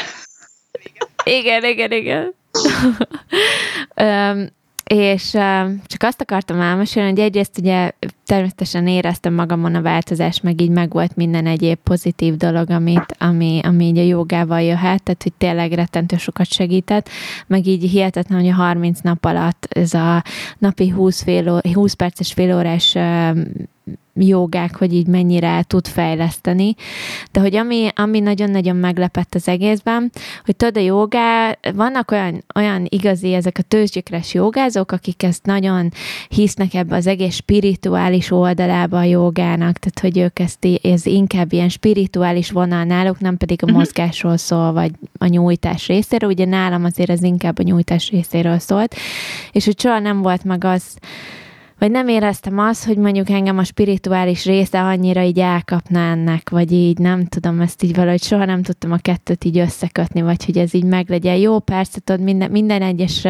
[1.30, 2.34] Igen, igen, igen.
[4.06, 4.48] um,
[4.84, 7.90] és uh, csak azt akartam elmesélni, hogy egyrészt ugye
[8.26, 13.60] természetesen éreztem magamon a változást, meg így meg volt minden egyéb pozitív dolog, amit, ami,
[13.62, 17.08] ami így a jogával jöhet, tehát hogy tényleg rettentő sokat segített,
[17.46, 20.22] meg így hihetetlen, hogy a 30 nap alatt ez a
[20.58, 23.38] napi 20, fél, 20 perces félórás uh,
[24.18, 26.74] jogák, hogy így mennyire tud fejleszteni.
[27.32, 30.10] De hogy ami, ami nagyon-nagyon meglepett az egészben,
[30.44, 35.92] hogy tudod, a jogá, vannak olyan, olyan igazi ezek a tőzsgyökeres jogázók, akik ezt nagyon
[36.28, 41.68] hisznek ebbe az egész spirituális oldalába a jogának, tehát hogy ők ezt ez inkább ilyen
[41.68, 43.74] spirituális vonal náluk, nem pedig a mhm.
[43.74, 46.30] mozgásról szól, vagy a nyújtás részéről.
[46.30, 48.94] Ugye nálam azért ez inkább a nyújtás részéről szólt,
[49.52, 50.98] és hogy soha nem volt meg az,
[51.78, 56.72] vagy nem éreztem azt, hogy mondjuk engem a spirituális része annyira így elkapná ennek, vagy
[56.72, 60.58] így nem tudom, ezt így valahogy soha nem tudtam a kettőt így összekötni, vagy hogy
[60.58, 61.36] ez így meglegyen.
[61.36, 63.26] Jó, persze, tudod, minden, minden egyes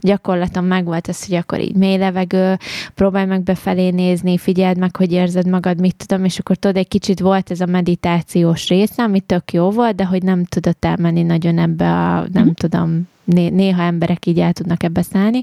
[0.00, 2.58] gyakorlatom megvolt ez, hogy akkor így mély levegő,
[2.94, 6.88] próbálj meg befelé nézni, figyeld meg, hogy érzed magad, mit tudom, és akkor tudod, egy
[6.88, 11.22] kicsit volt ez a meditációs része, ami tök jó volt, de hogy nem tudott elmenni
[11.22, 12.50] nagyon ebbe a, nem mm.
[12.54, 15.42] tudom, néha emberek így el tudnak ebbe szállni.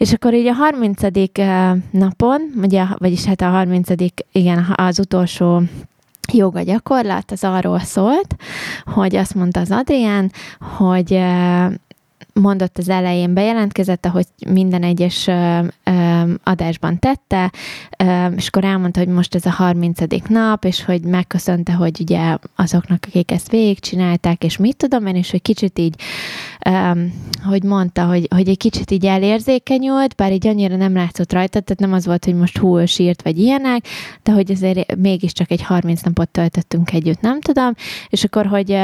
[0.00, 1.00] És akkor így a 30.
[1.90, 3.88] napon, ugye, vagyis hát a 30.
[4.32, 5.62] igen, az utolsó
[6.32, 8.36] joga gyakorlat, az arról szólt,
[8.84, 10.32] hogy azt mondta az Adrián,
[10.76, 11.20] hogy
[12.32, 15.28] mondott az elején, bejelentkezett, hogy minden egyes
[16.44, 17.52] adásban tette,
[18.36, 20.00] és akkor elmondta, hogy most ez a 30.
[20.28, 25.30] nap, és hogy megköszönte, hogy ugye azoknak, akik ezt végigcsinálták, és mit tudom én, és
[25.30, 25.94] hogy kicsit így,
[27.44, 31.78] hogy mondta, hogy, hogy egy kicsit így elérzékenyült, bár így annyira nem látszott rajta, tehát
[31.78, 33.84] nem az volt, hogy most hú, sírt, vagy ilyenek,
[34.22, 37.72] de hogy azért mégiscsak egy 30 napot töltöttünk együtt, nem tudom,
[38.08, 38.76] és akkor, hogy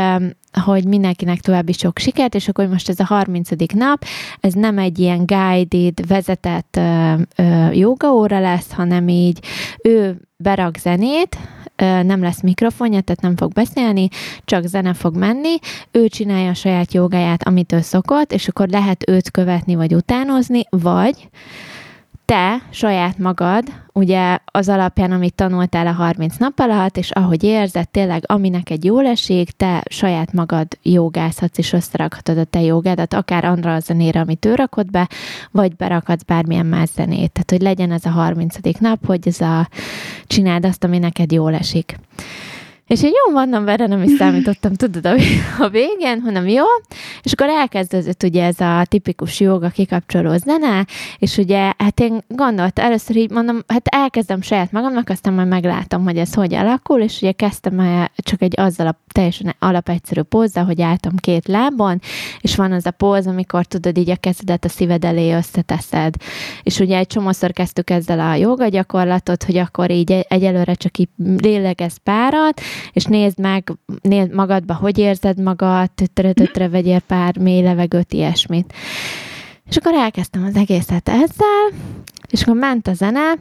[0.61, 3.51] hogy mindenkinek további sok sikert, és akkor most ez a 30.
[3.75, 4.05] nap,
[4.41, 6.81] ez nem egy ilyen guided, vezetett
[7.73, 9.39] joga óra lesz, hanem így
[9.83, 11.39] ő berak zenét,
[11.77, 14.09] nem lesz mikrofonja, tehát nem fog beszélni,
[14.45, 15.55] csak zene fog menni,
[15.91, 20.63] ő csinálja a saját jogáját, amit ő szokott, és akkor lehet őt követni, vagy utánozni,
[20.71, 21.29] vagy
[22.27, 27.89] te saját magad, ugye az alapján, amit tanultál a 30 nap alatt, és ahogy érzed
[27.89, 33.45] tényleg, ami neked jól esik, te saját magad jogázhatsz, és összerakhatod a te jogádat, akár
[33.45, 35.09] arra a zenére, amit ő rakott be,
[35.51, 37.33] vagy berakadsz bármilyen más zenét.
[37.33, 38.79] Tehát, hogy legyen ez a 30.
[38.79, 39.69] nap, hogy ez a
[40.27, 41.99] csináld azt, ami neked jól esik.
[42.87, 45.07] És én jó, mondom, erre nem is számítottam, tudod,
[45.59, 46.65] a végén, hanem jó,
[47.23, 50.87] és akkor elkezdődött ugye ez a tipikus joga kikapcsoló zene,
[51.19, 56.05] és ugye, hát én gondoltam, először így mondom, hát elkezdem saját magamnak, aztán majd meglátom,
[56.05, 60.65] hogy ez hogy alakul, és ugye kezdtem el csak egy azzal a teljesen alapegyszerű pózzal,
[60.65, 62.01] hogy álltam két lábon,
[62.41, 66.15] és van az a póz, amikor tudod így a kezedet a szíved elé összeteszed.
[66.63, 71.09] És ugye egy csomószor kezdtük ezzel a joga gyakorlatot, hogy akkor így egyelőre csak így
[71.37, 72.61] lélegez párat,
[72.93, 73.73] és nézd meg
[74.03, 78.73] nézd magadba, hogy érzed magad, tötre vegyél pár mély levegőt, ilyesmit.
[79.69, 81.71] És akkor elkezdtem az egészet ezzel,
[82.31, 83.35] és akkor ment a zene,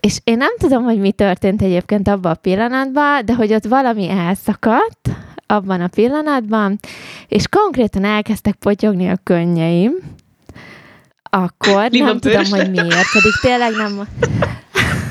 [0.00, 4.08] és én nem tudom, hogy mi történt egyébként abban a pillanatban, de hogy ott valami
[4.08, 5.10] elszakadt
[5.46, 6.78] abban a pillanatban,
[7.28, 9.92] és konkrétan elkezdtek potyogni a könnyeim,
[11.22, 14.08] akkor nem tudom, hogy miért, pedig tényleg nem...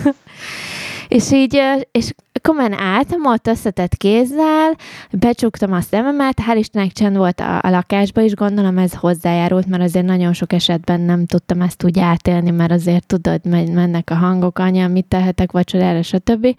[1.07, 1.61] és így,
[1.91, 2.13] és
[2.45, 4.75] komolyan álltam ott összetett kézzel,
[5.11, 9.83] becsuktam a szememet, hál' Istennek csend volt a, a lakásba is, gondolom ez hozzájárult, mert
[9.83, 14.59] azért nagyon sok esetben nem tudtam ezt úgy átélni, mert azért tudod, mennek a hangok,
[14.59, 16.55] anya, mit tehetek vacsorára, stb.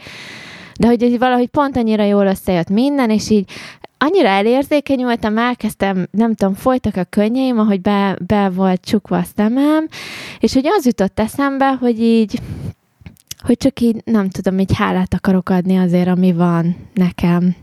[0.79, 3.51] De hogy valahogy pont annyira jól összejött minden, és így
[3.99, 9.89] annyira elérzékenyültem, elkezdtem, nem tudom, folytak a könnyeim, ahogy be, be volt csukva a szemem,
[10.41, 12.41] és hogy az jutott eszembe, hogy így
[13.47, 17.57] hogy csak így, nem tudom, így hálát akarok adni azért, ami van nekem.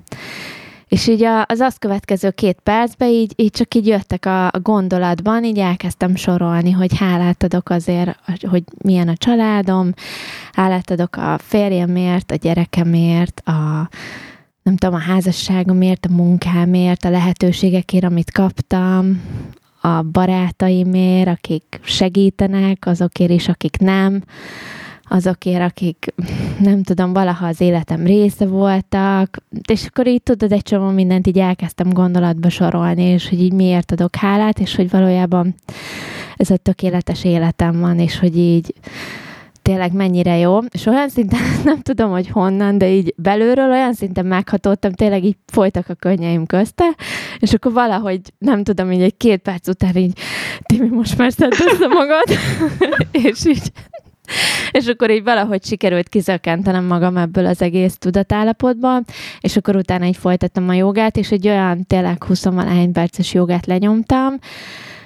[0.87, 5.57] És így az azt következő két percben így, így csak így jöttek a, gondolatban, így
[5.57, 8.19] elkezdtem sorolni, hogy hálát adok azért,
[8.49, 9.93] hogy milyen a családom,
[10.51, 13.89] hálát adok a férjemért, a gyerekemért, a
[14.63, 19.21] nem tudom, a házasságomért, a munkámért, a lehetőségekért, amit kaptam,
[19.81, 24.23] a barátaimért, akik segítenek, azokért is, akik nem,
[25.07, 26.13] azokért, akik
[26.59, 29.37] nem tudom, valaha az életem része voltak,
[29.67, 33.91] és akkor így tudod, egy csomó mindent így elkezdtem gondolatba sorolni, és hogy így miért
[33.91, 35.55] adok hálát, és hogy valójában
[36.35, 38.73] ez egy tökéletes életem van, és hogy így
[39.63, 44.25] tényleg mennyire jó, és olyan szinten nem tudom, hogy honnan, de így belülről olyan szinten
[44.25, 46.95] meghatódtam, tényleg így folytak a könnyeim közte,
[47.39, 50.19] és akkor valahogy, nem tudom, így egy két perc után így,
[50.61, 51.51] Timi, most már szedd
[51.89, 52.25] magad,
[53.29, 53.71] és így
[54.71, 59.03] és akkor így valahogy sikerült kizökkentenem magam ebből az egész tudatállapotból,
[59.39, 62.43] és akkor utána így folytattam a jogát, és egy olyan tényleg 20
[62.93, 64.35] perces jogát lenyomtam,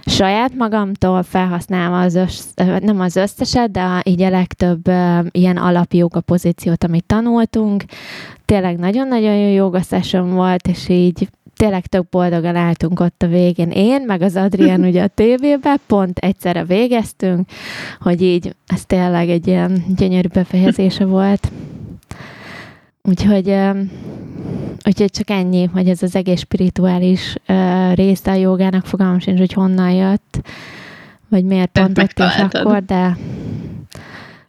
[0.06, 2.46] saját magamtól felhasználva az össz,
[2.80, 4.88] nem az összeset, de így a legtöbb
[5.32, 7.84] ilyen alapjoga pozíciót, amit tanultunk.
[8.46, 11.28] Tényleg nagyon-nagyon jó joga volt, és így
[11.58, 13.70] tényleg tök boldogan álltunk ott a végén.
[13.72, 17.50] Én, meg az Adrián ugye a tévébe, pont egyszerre végeztünk,
[18.00, 21.52] hogy így ez tényleg egy ilyen gyönyörű befejezése volt.
[23.04, 23.56] Úgyhogy,
[24.86, 27.36] úgyhogy csak ennyi, hogy ez az egész spirituális
[27.94, 30.40] része a jogának fogalmam sincs, hogy honnan jött,
[31.30, 33.18] vagy miért pont ott és akkor, de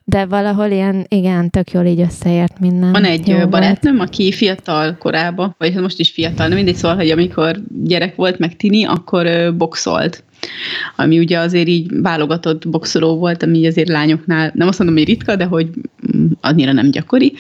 [0.08, 2.92] de valahol ilyen, igen, tök jól így összeért minden.
[2.92, 4.08] Van egy Jó barátnőm, volt.
[4.08, 8.38] aki fiatal korában, vagy hát most is fiatal, nem mindegy, szóval, hogy amikor gyerek volt,
[8.38, 10.22] meg tini, akkor boxolt
[10.96, 15.36] ami ugye azért így válogatott boxoló volt, ami azért lányoknál, nem azt mondom, hogy ritka,
[15.36, 15.68] de hogy
[16.16, 17.32] mm, annyira nem gyakori,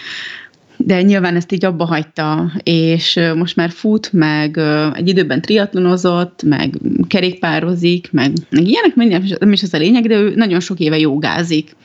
[0.78, 4.60] de nyilván ezt így abba hagyta, és most már fut, meg
[4.94, 6.74] egy időben triatlonozott, meg
[7.08, 8.94] kerékpározik, meg, meg ilyenek,
[9.38, 11.76] nem is az a lényeg, de ő nagyon sok éve jogázik.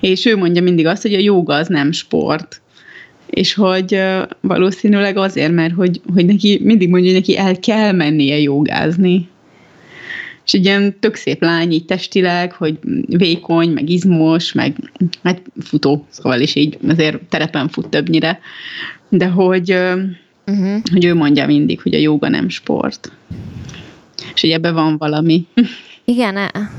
[0.00, 2.60] És ő mondja mindig azt, hogy a joga az nem sport.
[3.26, 4.00] És hogy
[4.40, 9.28] valószínűleg azért, mert hogy, hogy neki mindig mondja, hogy neki el kell mennie jogázni
[10.46, 14.76] és egy ilyen tök szép lány így testileg, hogy vékony, meg izmos, meg
[15.22, 18.40] hát futó, szóval is így azért terepen fut többnyire,
[19.08, 19.70] de hogy,
[20.46, 20.80] uh-huh.
[20.92, 23.12] hogy ő mondja mindig, hogy a jóga nem sport.
[24.34, 25.46] És hogy ebben van valami.
[26.04, 26.70] Igen, e-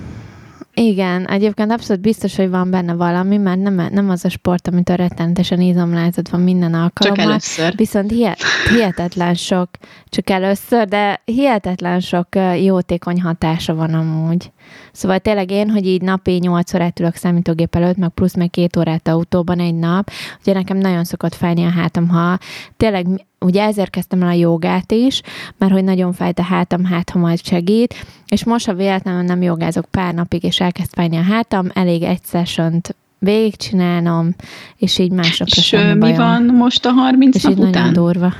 [0.79, 4.89] igen, egyébként abszolút biztos, hogy van benne valami, mert nem, nem az a sport, amit
[4.89, 7.23] a rettenetesen izomlázat van minden alkalommal.
[7.23, 7.75] Csak először.
[7.75, 9.69] Viszont hihet, hihetetlen sok,
[10.05, 12.27] csak először, de hihetetlen sok
[12.61, 14.51] jótékony hatása van amúgy.
[14.91, 18.77] Szóval tényleg én, hogy így napi 8 órát ülök számítógép előtt, meg plusz meg két
[18.77, 22.37] órát autóban egy nap, ugye nekem nagyon szokott fájni a hátam, ha
[22.77, 23.07] tényleg
[23.39, 25.21] ugye ezért kezdtem el a jogát is,
[25.57, 27.93] mert hogy nagyon fájt a hátam, hát ha majd segít,
[28.27, 32.21] és most, ha véletlenül nem jogázok pár napig, és elkezd fájni a hátam, elég egy
[32.25, 34.35] sessiont végigcsinálnom,
[34.77, 36.17] és így másnapra és mi bajom.
[36.17, 37.71] van most a 30 és nap így után?
[37.71, 38.33] nagyon durva.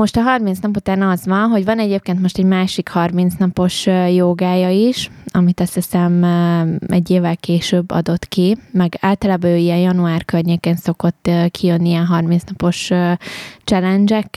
[0.00, 3.86] Most a 30 nap után az van, hogy van egyébként most egy másik 30 napos
[4.14, 6.24] jogája is, amit azt hiszem
[6.88, 12.42] egy évvel később adott ki, meg általában ő ilyen január környékén szokott kijönni ilyen 30
[12.42, 12.90] napos
[13.64, 14.28] challenge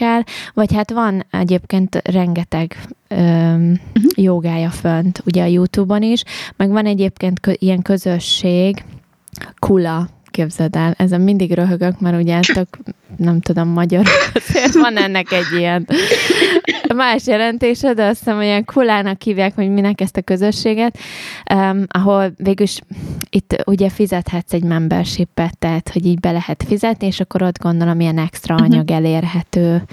[0.54, 2.78] vagy hát van egyébként rengeteg
[3.10, 3.78] uh-huh.
[4.16, 6.24] jogája fönt, ugye a YouTube-on is,
[6.56, 8.84] meg van egyébként ilyen közösség,
[9.60, 10.08] Kula
[10.38, 12.68] képzeld el, ezen mindig röhögök, mert ugye tök,
[13.18, 14.06] nem tudom, magyar,
[14.74, 15.88] van ennek egy ilyen
[16.96, 20.98] más jelentése, de azt hiszem, olyan kulának hívják, hogy minek ezt a közösséget,
[21.54, 22.80] um, ahol végülis
[23.30, 28.00] itt ugye fizethetsz egy membership-et, tehát, hogy így be lehet fizetni, és akkor ott gondolom
[28.00, 28.64] ilyen extra mhm.
[28.64, 29.84] anyag elérhető.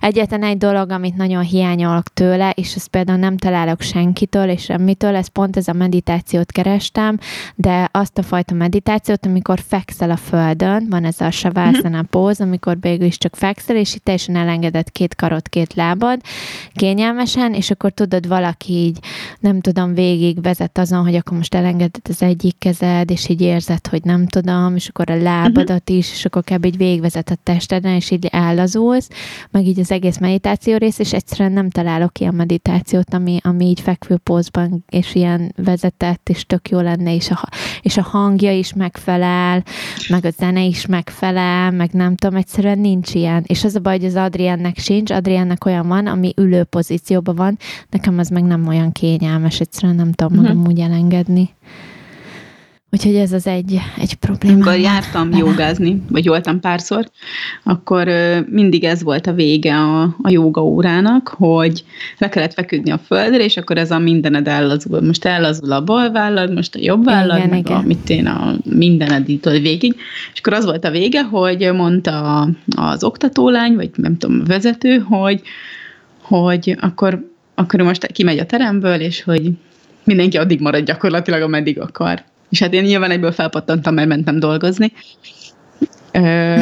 [0.00, 5.16] Egyetlen egy dolog, amit nagyon hiányolok tőle, és ezt például nem találok senkitől és semmitől,
[5.16, 7.18] ez pont ez a meditációt kerestem,
[7.54, 12.76] de azt a fajta meditációt, amikor fekszel a földön, van ez a savasana póz, amikor
[12.80, 16.07] végül is csak fekszel, és itt teljesen elengedett két karot, két lábad,
[16.74, 18.98] kényelmesen, és akkor tudod, valaki így,
[19.40, 23.86] nem tudom, végig vezet azon, hogy akkor most elengeded az egyik kezed, és így érzed,
[23.86, 26.64] hogy nem tudom, és akkor a lábadat is, és akkor kb.
[26.64, 29.08] így végigvezet a testeden, és így ellazulsz,
[29.50, 33.80] meg így az egész meditáció rész, és egyszerűen nem találok ilyen meditációt, ami, ami így
[33.80, 37.48] fekvőpózban, és ilyen vezetett, és tök jó lenne, és a,
[37.82, 39.64] és a hangja is megfelel,
[40.08, 43.44] meg a zene is megfelel, meg nem tudom, egyszerűen nincs ilyen.
[43.46, 47.58] És az a baj, hogy az Adriennek sincs, Adriennek olyan van, ami ülő pozícióban van,
[47.90, 50.54] nekem az meg nem olyan kényelmes, egyszerűen nem tudom uh-huh.
[50.54, 51.50] magam úgy elengedni.
[52.90, 54.54] Úgyhogy ez az egy, egy probléma.
[54.54, 57.10] Amikor jártam jogázni, vagy voltam párszor,
[57.64, 58.08] akkor
[58.50, 61.84] mindig ez volt a vége a, a joga órának, hogy
[62.18, 65.00] le kellett feküdni a földre, és akkor ez a mindened ellazul.
[65.00, 67.76] Most ellazul a bal vállad, most a jobb vállad, igen, meg igen.
[67.76, 69.94] a, mit én, a mindened itt végig.
[70.32, 74.98] És akkor az volt a vége, hogy mondta az oktatólány, vagy nem tudom, a vezető,
[74.98, 75.42] hogy,
[76.28, 79.50] hogy akkor, akkor most kimegy a teremből, és hogy
[80.04, 82.22] mindenki addig marad gyakorlatilag, ameddig akar.
[82.50, 84.92] És hát én nyilván egyből felpattantam, mert mentem dolgozni.
[86.12, 86.54] Ö,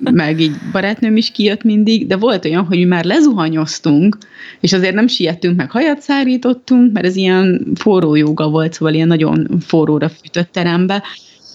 [0.22, 4.18] meg így barátnőm is kijött mindig, de volt olyan, hogy mi már lezuhanyoztunk,
[4.60, 9.08] és azért nem siettünk, meg hajat szárítottunk, mert ez ilyen forró jóga volt, szóval ilyen
[9.08, 11.02] nagyon forróra fűtött terembe,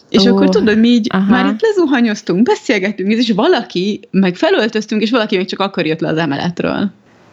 [0.10, 1.32] és oh, akkor tudod, mi így aha.
[1.32, 6.08] már itt lezuhanyoztunk, beszélgettünk, és valaki, meg felöltöztünk, és valaki még csak akkor jött le
[6.10, 6.92] az emeletről.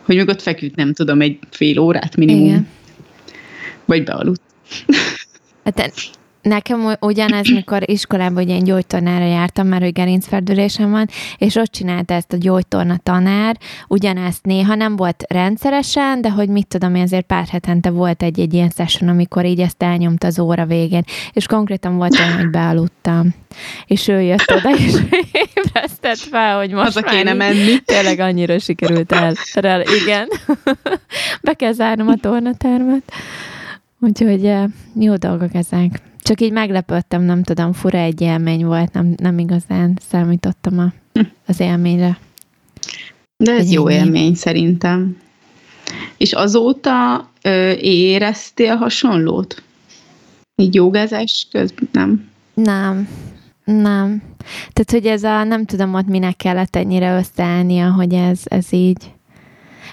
[0.09, 2.45] Hogy még ott feküdt, nem tudom, egy fél órát minimum.
[2.45, 2.69] Igen.
[3.85, 4.41] Vagy bealudt.
[5.65, 5.93] Hát
[6.43, 11.07] Nekem ugyanez, mikor iskolában ugye én gyógytornára jártam, mert hogy gerincferdülésem van,
[11.39, 13.57] és ott csinálta ezt a gyógytorna tanár,
[13.89, 18.55] ugyanezt néha nem volt rendszeresen, de hogy mit tudom én, azért pár hetente volt egy-egy
[18.55, 23.35] ilyen session, amikor így ezt elnyomta az óra végén, és konkrétan volt olyan, hogy bealudtam.
[23.87, 24.95] És ő jött oda, és
[26.31, 27.79] fel, hogy most Haza kéne menni.
[27.85, 29.35] Tényleg annyira sikerült el.
[29.55, 30.29] el igen.
[31.43, 33.13] Be kell zárnom a tornatermet.
[34.01, 34.65] Úgyhogy eh,
[34.95, 36.01] jó dolgok ezek.
[36.23, 40.93] Csak így meglepődtem, nem tudom, fura egy élmény volt, nem, nem igazán számítottam a,
[41.47, 42.19] az élményre.
[43.37, 44.07] De ez egy jó élmény.
[44.07, 45.17] élmény szerintem.
[46.17, 49.63] És azóta ö, éreztél hasonlót?
[50.57, 52.29] Így jogázás közben, nem?
[52.55, 53.09] Nem,
[53.65, 54.23] nem.
[54.73, 59.13] Tehát, hogy ez a, nem tudom, ott minek kellett ennyire összeállnia, hogy ez, ez így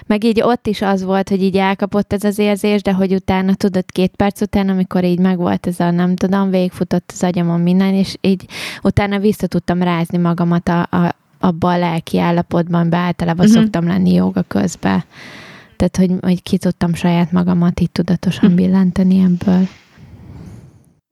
[0.06, 3.54] meg így ott is az volt, hogy így elkapott ez az érzés, de hogy utána
[3.54, 7.94] tudod két perc után, amikor így megvolt ez a nem tudom, végfutott az agyamon minden,
[7.94, 8.46] és így
[8.82, 13.62] utána vissza tudtam rázni magamat a, a, abba a lelki állapotban, be általában uh-huh.
[13.62, 15.04] szoktam lenni joga közben.
[15.76, 18.60] Tehát, hogy, hogy ki tudtam saját magamat így tudatosan uh-huh.
[18.60, 19.68] billenteni ebből.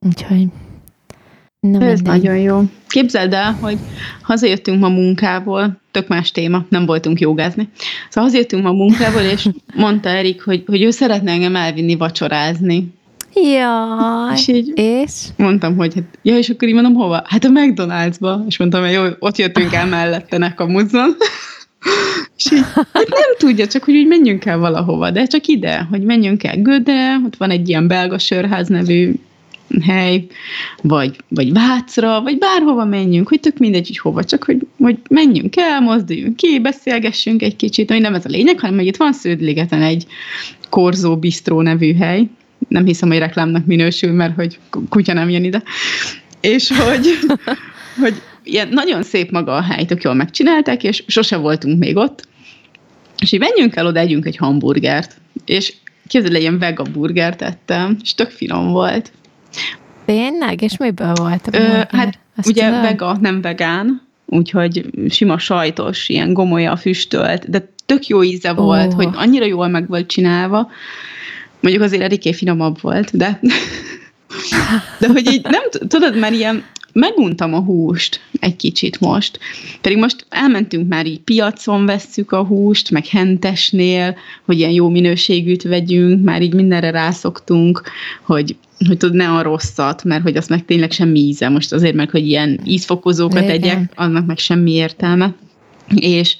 [0.07, 0.49] Úgyhogy
[1.71, 2.23] nem Ez mindegy.
[2.23, 2.63] nagyon jó.
[2.89, 3.79] Képzeld el, hogy
[4.23, 7.69] hazajöttünk ma munkából, tök más téma, nem voltunk jogázni.
[8.09, 12.95] Szóval hazajöttünk ma munkából, és mondta Erik, hogy, hogy ő szeretne engem elvinni vacsorázni.
[13.35, 13.99] Ja.
[14.35, 15.13] És így és?
[15.37, 17.23] mondtam, hogy hát, ja, és akkor így mondom, hova?
[17.27, 18.39] Hát a McDonald'sba.
[18.49, 21.17] És mondtam, hogy jó, ott jöttünk el mellette, ne kamuzzon.
[22.37, 26.03] és így, hát nem tudja, csak hogy úgy menjünk el valahova, de csak ide, hogy
[26.03, 29.15] menjünk el Göde, ott van egy ilyen belga sörház nevű
[29.83, 30.27] hely,
[30.83, 35.57] vagy, vagy Vácra, vagy bárhova menjünk, hogy tök mindegy, hogy hova, csak hogy, hogy menjünk
[35.57, 39.13] el, mozduljunk ki, beszélgessünk egy kicsit, hogy nem ez a lényeg, hanem hogy itt van
[39.13, 40.07] Sződligeten egy
[40.69, 42.27] Korzó Bistró nevű hely,
[42.69, 44.59] nem hiszem, hogy reklámnak minősül, mert hogy
[44.89, 45.63] kutya nem jön ide,
[46.41, 47.07] és hogy,
[48.03, 52.27] hogy ilyen nagyon szép maga a hely, tök jól megcsinálták, és sose voltunk még ott,
[53.19, 55.75] és így menjünk el oda, együnk egy hamburgert, és
[56.07, 59.13] képzeld, ilyen vega burgert ettem, és tök finom volt.
[60.05, 60.63] Tényleg?
[60.63, 61.49] És miből volt?
[61.53, 62.81] Ö, hát Azt ugye tudod?
[62.81, 68.57] vega, nem vegán, úgyhogy sima sajtos, ilyen gomolya füstölt, de tök jó íze oh.
[68.57, 70.71] volt, hogy annyira jól meg volt csinálva.
[71.61, 73.41] Mondjuk azért Eriké finomabb volt, de
[75.01, 76.65] de hogy így nem tudod, mert ilyen
[76.95, 79.39] meguntam a húst egy kicsit most.
[79.81, 85.63] Pedig most elmentünk már így piacon vesszük a húst, meg hentesnél, hogy ilyen jó minőségűt
[85.63, 87.83] vegyünk, már így mindenre rászoktunk,
[88.23, 91.49] hogy hogy tud ne a rosszat, mert hogy az meg tényleg semmi íze.
[91.49, 93.61] Most azért meg, hogy ilyen ízfokozókat Igen.
[93.61, 95.35] tegyek, annak meg semmi értelme.
[95.95, 96.37] És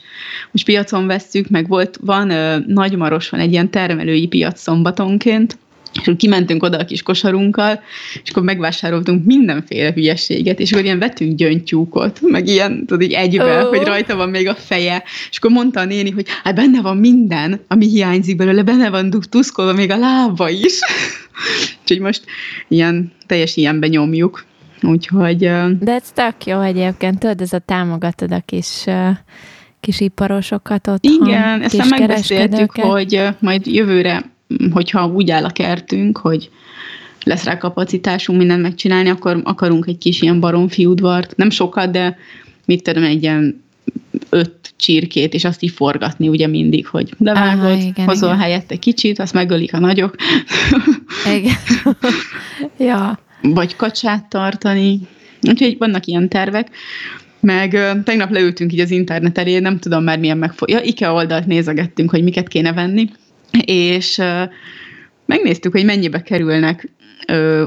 [0.51, 2.33] most piacon vesszük, meg volt, van
[2.67, 5.59] Nagymaros, van egy ilyen termelői piac szombatonként,
[5.95, 7.83] és akkor kimentünk oda a kis kosarunkkal,
[8.25, 13.65] és akkor megvásároltunk mindenféle hülyességet, és akkor ilyen vettünk gyöngytyúkot, meg ilyen, tudod, így egyben,
[13.65, 13.69] oh.
[13.69, 16.97] hogy rajta van még a feje, és akkor mondta a néni, hogy hát benne van
[16.97, 20.79] minden, ami hiányzik belőle, benne van tuszkolva még a lába is.
[21.81, 22.25] Úgyhogy most
[22.69, 24.45] ilyen, teljes ilyenbe nyomjuk.
[24.83, 25.39] Úgyhogy...
[25.79, 28.85] De ez tök jó egyébként, tudod, ez a támogatod a kis
[29.81, 31.05] kis iparosokat ott.
[31.05, 34.34] Igen, ezt megbeszéltük, hogy majd jövőre
[34.71, 36.51] hogyha úgy áll a kertünk, hogy
[37.25, 41.37] lesz rá kapacitásunk mindent megcsinálni, akkor akarunk egy kis ilyen baromfi udvart.
[41.37, 42.17] Nem sokat, de
[42.65, 43.63] mit tudom, egy ilyen
[44.29, 48.41] öt csirkét, és azt így forgatni ugye mindig, hogy levágod, Aha, igen, hozol igen.
[48.41, 50.15] helyette kicsit, azt megölik a nagyok.
[51.37, 51.55] Igen.
[52.89, 53.19] ja.
[53.43, 55.01] Vagy kacsát tartani.
[55.49, 56.71] Úgyhogy vannak ilyen tervek.
[57.41, 60.71] Meg tegnap leültünk így az internet elé, nem tudom már milyen megfog...
[60.71, 63.11] Ja, IKEA oldalt nézegettünk, hogy miket kéne venni,
[63.65, 64.21] és
[65.27, 66.89] megnéztük, hogy mennyibe kerülnek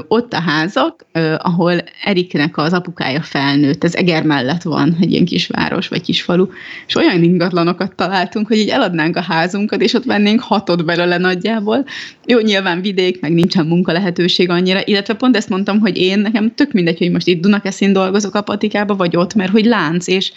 [0.08, 5.88] ott a házak, ahol Eriknek az apukája felnőtt, ez Eger mellett van, egy ilyen kisváros
[5.88, 6.46] vagy kisfalu,
[6.86, 11.84] és olyan ingatlanokat találtunk, hogy így eladnánk a házunkat, és ott vennénk hatot belőle nagyjából.
[12.26, 16.54] Jó, nyilván vidék, meg nincsen munka lehetőség annyira, illetve pont ezt mondtam, hogy én nekem
[16.54, 20.32] tök mindegy, hogy most itt Dunakeszin dolgozok a patikába, vagy ott, mert hogy lánc, és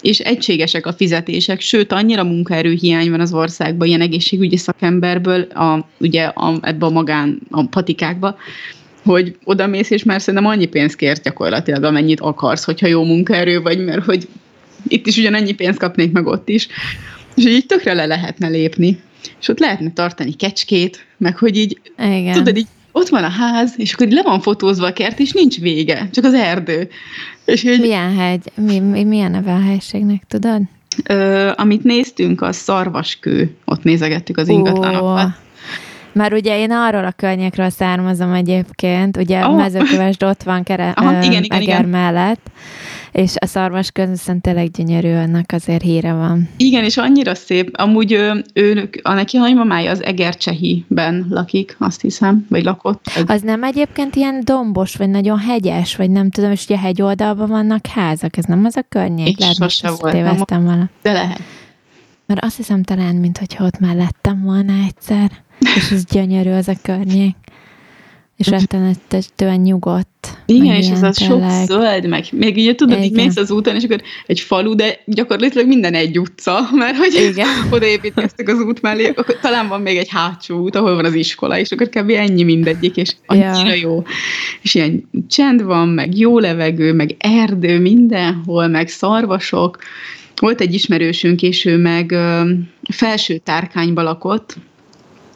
[0.00, 6.24] és egységesek a fizetések, sőt, annyira munkaerőhiány van az országban, ilyen egészségügyi szakemberből, a, ugye
[6.24, 8.36] a, ebbe a magán, a patikákba,
[9.04, 13.60] hogy oda mész, és már szerintem annyi pénzt kért gyakorlatilag, amennyit akarsz, hogyha jó munkaerő
[13.60, 14.28] vagy, mert hogy
[14.88, 16.68] itt is ugyanannyi pénzt kapnék meg ott is.
[17.34, 19.00] És így tökre le lehetne lépni.
[19.40, 22.32] És ott lehetne tartani kecskét, meg hogy így, Igen.
[22.32, 22.66] tudod, így
[22.96, 26.24] ott van a ház, és akkor le van fotózva a kert, és nincs vége, csak
[26.24, 26.88] az erdő.
[27.44, 28.52] És így, milyen hegy?
[28.54, 30.60] Mi, mi, milyen neve a helységnek, tudod?
[31.08, 33.56] Ö, amit néztünk, a szarvaskő.
[33.64, 35.28] Ott nézegettük az ingatlanokat.
[36.12, 39.56] Már ugye én arról a környékről származom egyébként, ugye Oh.
[39.56, 41.84] mezőkövesd ott van kere, Aha, Aha, igen, igen, igen.
[41.84, 42.50] mellett,
[43.16, 46.48] és a szarvas köz viszont tényleg gyönyörű, annak azért híre van.
[46.56, 47.70] Igen, és annyira szép.
[47.72, 53.06] Amúgy ő, ő a neki nagymamája az Egercsehiben lakik, azt hiszem, vagy lakott.
[53.16, 57.48] Egy, Az nem egyébként ilyen dombos, vagy nagyon hegyes, vagy nem tudom, és ugye hegyoldalban
[57.48, 59.28] vannak házak, ez nem az a környék?
[59.28, 60.90] Én Lehet, sose voltam vele.
[61.02, 61.40] de lehet.
[62.26, 65.30] Mert azt hiszem talán, mint hogyha ott már lettem volna egyszer,
[65.76, 67.36] és ez gyönyörű az a környék.
[68.36, 70.38] És rettenetesen nyugodt.
[70.46, 73.24] Igen, és ez a sok zöld, meg még ugye tudod, így Igen.
[73.24, 77.48] mész az úton, és akkor egy falu, de gyakorlatilag minden egy utca, mert hogy Igen.
[77.76, 81.58] odaépítkeztek az út mellé, akkor talán van még egy hátsó út, ahol van az iskola,
[81.58, 82.10] és akkor kb.
[82.10, 83.74] ennyi mindegyik, és annyira Ja.
[83.74, 84.02] jó.
[84.62, 89.78] És ilyen csend van, meg jó levegő, meg erdő mindenhol, meg szarvasok.
[90.40, 92.50] Volt egy ismerősünk, és ő meg ö,
[92.92, 94.56] felső tárkányba lakott,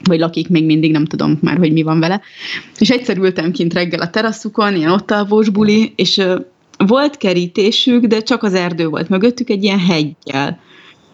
[0.05, 2.21] vagy lakik még mindig, nem tudom már, hogy mi van vele.
[2.79, 6.23] És egyszer ültem kint reggel a teraszukon, ilyen ott alvós buli, és
[6.87, 10.61] volt kerítésük, de csak az erdő volt mögöttük egy ilyen heggyel.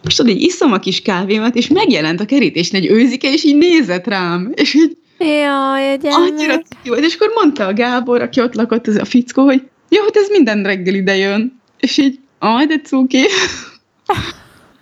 [0.07, 3.57] És tudod, így iszom a kis kávémat, és megjelent a kerítésnél egy őzike, és így
[3.57, 8.55] nézett rám, és így Jaj, a annyira volt, és akkor mondta a Gábor, aki ott
[8.55, 11.61] lakott, ez a fickó, hogy jó, hát ez minden reggel ide jön.
[11.79, 13.25] És így, aj, de cuki.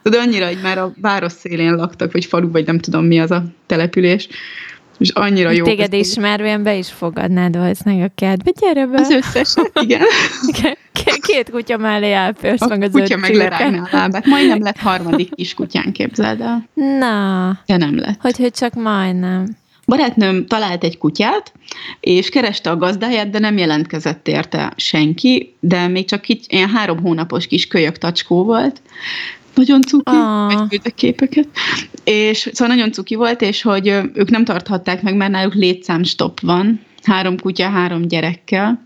[0.10, 3.32] De annyira, hogy már a város szélén laktak, vagy falu, vagy nem tudom mi az
[3.32, 4.28] a település.
[4.98, 5.66] És annyira jó.
[5.66, 8.52] Téged ez- ismervén be is fogadnád valószínűleg a kertbe.
[8.60, 9.00] Gyere be!
[9.00, 10.02] Az összes, igen.
[11.22, 14.26] Két kutya mellé elpörsz A meg az kutya meg lerágná a lábát.
[14.26, 16.68] Majdnem lett harmadik kis kutyán, képzeld el.
[16.74, 18.22] Na, De nem lett.
[18.22, 19.46] hogy, hogy csak majdnem.
[19.86, 21.52] Barátnőm talált egy kutyát,
[22.00, 27.02] és kereste a gazdáját, de nem jelentkezett érte senki, de még csak kicsi, ilyen három
[27.02, 28.82] hónapos kis kölyök tacskó volt.
[29.56, 30.48] Nagyon cuki, Ah.
[30.48, 31.48] meg küldtek képeket.
[32.04, 36.80] És szóval nagyon cuki volt, és hogy ők nem tarthatták meg, mert náluk létszámstop van,
[37.04, 38.86] három kutya, három gyerekkel.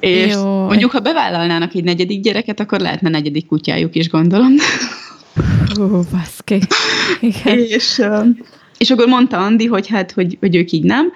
[0.00, 0.64] És Jó.
[0.64, 4.52] mondjuk, ha bevállalnának egy negyedik gyereket, akkor lehetne negyedik kutyájuk is, gondolom.
[5.74, 6.58] Hú, baszki.
[7.20, 7.58] Igen.
[7.58, 8.02] és,
[8.78, 11.12] és akkor mondta Andi, hogy hát, hogy, hogy ők így nem.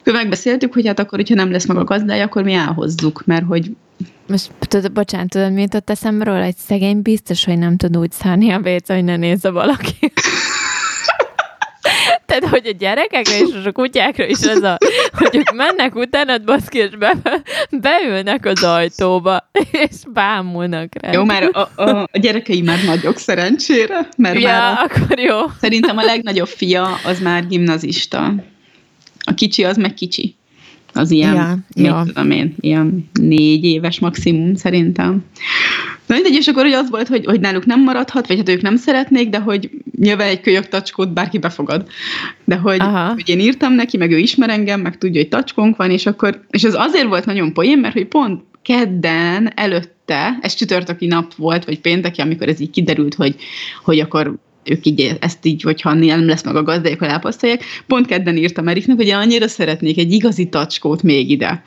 [0.00, 3.44] Akkor megbeszéltük, hogy hát akkor, hogyha nem lesz meg a gazdája, akkor mi elhozzuk, mert
[3.46, 3.70] hogy
[4.28, 6.42] Most tudod, bocsánat, tudod, mi jutott eszembe róla?
[6.42, 10.12] Egy szegény biztos, hogy nem tud úgy szállni a WC, hogy ne nézze valaki.
[12.26, 14.78] Tehát, hogy a gyerekekre és a kutyákra is ez a,
[15.12, 17.12] hogy ők mennek utánad, baszki, és be,
[17.70, 21.12] beülnek az ajtóba, és bámulnak rá.
[21.12, 25.38] jó, már a, a, a gyerekei már nagyok szerencsére, mert Ja, már a, akkor jó.
[25.60, 28.34] szerintem a legnagyobb fia az már gimnazista.
[29.24, 30.34] A kicsi az meg kicsi.
[30.92, 32.02] Az ilyen, Ja, mit jó.
[32.02, 35.24] tudom én, ilyen négy éves maximum szerintem.
[36.06, 38.62] Na mindegy, és akkor hogy az volt, hogy, hogy náluk nem maradhat, vagy hát ők
[38.62, 41.86] nem szeretnék, de hogy nyilván egy kölyök tacskót bárki befogad.
[42.44, 43.12] De hogy, Aha.
[43.12, 46.44] hogy én írtam neki, meg ő ismer engem, meg tudja, hogy tacskónk van, és akkor,
[46.50, 51.64] és ez azért volt nagyon poén, mert hogy pont kedden előtte, ez csütörtöki nap volt,
[51.64, 53.36] vagy pénteki, amikor ez így kiderült, hogy,
[53.84, 57.64] hogy akkor ők így ezt így, hogyha nem lesz meg a gazdájuk, akkor elpasztolják.
[57.86, 61.62] Pont kedden írtam Eriknek, hogy én annyira szeretnék egy igazi tacskót még ide.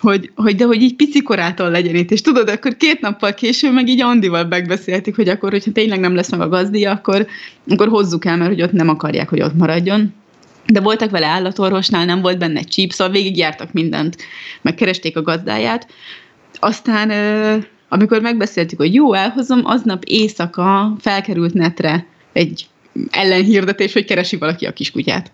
[0.00, 2.10] Hogy, hogy, de hogy így picikorától legyen itt.
[2.10, 6.14] És tudod, akkor két nappal később meg így Andival megbeszéltük, hogy akkor, hogyha tényleg nem
[6.14, 7.26] lesz meg a gazdia, akkor,
[7.68, 10.14] akkor hozzuk el, mert hogy ott nem akarják, hogy ott maradjon.
[10.66, 14.16] De voltak vele állatorvosnál, nem volt benne csíp, szóval végigjártak mindent,
[14.62, 15.86] megkeresték a gazdáját.
[16.60, 17.10] Aztán,
[17.88, 22.66] amikor megbeszéltük, hogy jó, elhozom, aznap éjszaka felkerült netre egy
[23.10, 25.32] ellenhirdetés, hogy keresi valaki a kiskutyát.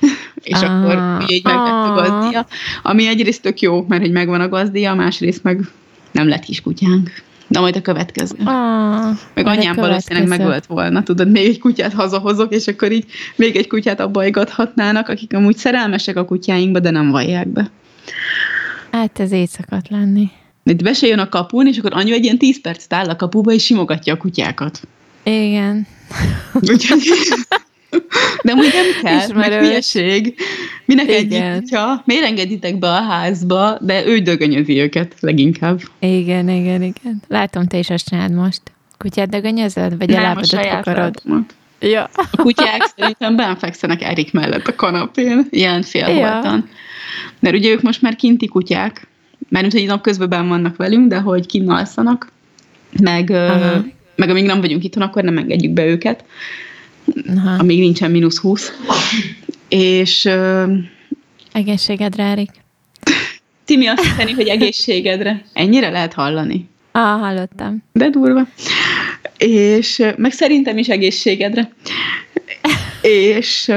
[0.42, 1.94] És Ah, akkor így megvett a ah.
[1.94, 2.46] gazdia,
[2.82, 5.60] ami egyrészt tök jó, mert hogy megvan a gazdia, másrészt meg
[6.12, 7.10] nem lett kiskutyánk.
[7.46, 8.36] Na majd a következő.
[8.44, 13.04] Ah, Meg anyám valószínűleg megölt volna, tudod, még egy kutyát hazahozok, és akkor így
[13.36, 17.70] még egy kutyát abbajgathatnának, akik amúgy szerelmesek a kutyáinkba, de nem vallják be.
[18.90, 20.30] Hát ez így szokott lenni.
[20.64, 23.16] Itt be se jön a kapun, és akkor anyu egy ilyen 10 percet áll a
[23.16, 24.80] kapuba, és simogatja a kutyákat.
[25.22, 25.86] Igen.
[26.54, 27.02] Úgyhogy...
[28.42, 29.48] De úgy nem kell, Ismerős.
[29.48, 30.34] meg hülyeség.
[30.84, 31.60] Minek egy Igen.
[31.60, 32.02] kutya?
[32.04, 35.80] Miért engeditek be a házba, de ő dögönyözi őket leginkább.
[35.98, 37.22] Igen, igen, igen.
[37.28, 38.60] Látom, te is azt csináld most.
[38.98, 39.98] Kutyát dögönyözöd?
[39.98, 41.54] Vagy Nem, a lábadat lábamat.
[41.80, 42.08] Ja.
[42.14, 46.68] A kutyák szerintem benfekszenek Erik mellett a kanapén, ilyen félholtan.
[47.40, 49.06] Mert ugye ők most már kinti kutyák,
[49.48, 52.32] mert hogy napközben benn vannak velünk, de hogy kinn alszanak,
[53.00, 53.84] meg, Aha.
[54.16, 56.24] Meg amíg nem vagyunk itthon, akkor nem engedjük be őket,
[57.36, 57.58] Aha.
[57.58, 58.72] amíg nincsen mínusz 20.
[59.68, 60.64] És ö,
[61.52, 62.50] Egészségedre, Erik.
[63.64, 65.44] Timi azt hiszeni, hogy egészségedre.
[65.52, 66.68] Ennyire lehet hallani.
[66.92, 67.82] Ah, hallottam.
[67.92, 68.48] De durva.
[69.38, 71.72] És meg szerintem is egészségedre.
[73.02, 73.72] És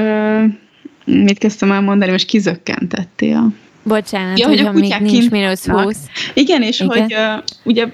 [1.05, 3.53] mit kezdtem el mondani, most kizökkentettél.
[3.89, 5.97] Bocsánat, ja, hogy, hogy még nincs mínusz 20.
[6.33, 7.01] Igen, és Igen.
[7.01, 7.85] hogy uh, ugye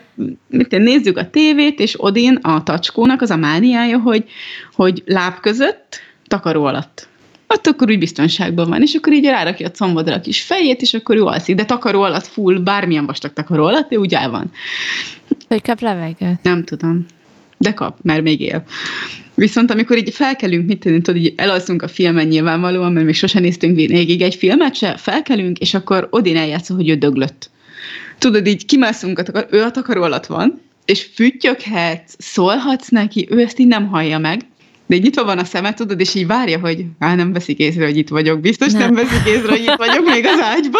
[0.48, 4.26] mit nézzük a tévét, és Odin, a tacskónak az a mániája, hogy,
[4.74, 7.08] hogy láb között, takaró alatt.
[7.48, 10.94] Ott akkor úgy biztonságban van, és akkor így rárakja a combodra a kis fejét, és
[10.94, 14.52] akkor ő alszik, de takaró alatt full, bármilyen vastag takaró alatt, ő úgy el van.
[15.48, 16.44] Hogy kap levegőt?
[16.44, 17.06] Nem tudom.
[17.58, 18.64] De kap, mert még él.
[19.36, 23.42] Viszont amikor így felkelünk, mit tudni, tudod, így elalszunk a filmen nyilvánvalóan, mert még sosem
[23.42, 27.50] néztünk végig egy filmet se, felkelünk, és akkor Odin eljátsza, hogy ő döglött.
[28.18, 33.40] Tudod, így kimászunk, a takar, ő a takaró alatt van, és füttyöghetsz, szólhatsz neki, ő
[33.40, 34.42] ezt így nem hallja meg,
[34.86, 37.86] de így nyitva van a szeme, tudod, és így várja, hogy á, nem veszik észre,
[37.86, 40.80] hogy itt vagyok, biztos nem, nem veszik észre, hogy itt vagyok még az ágyba.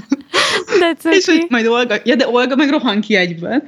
[0.78, 3.62] De és hogy majd Olga, ja, de Olga meg rohan ki egyből,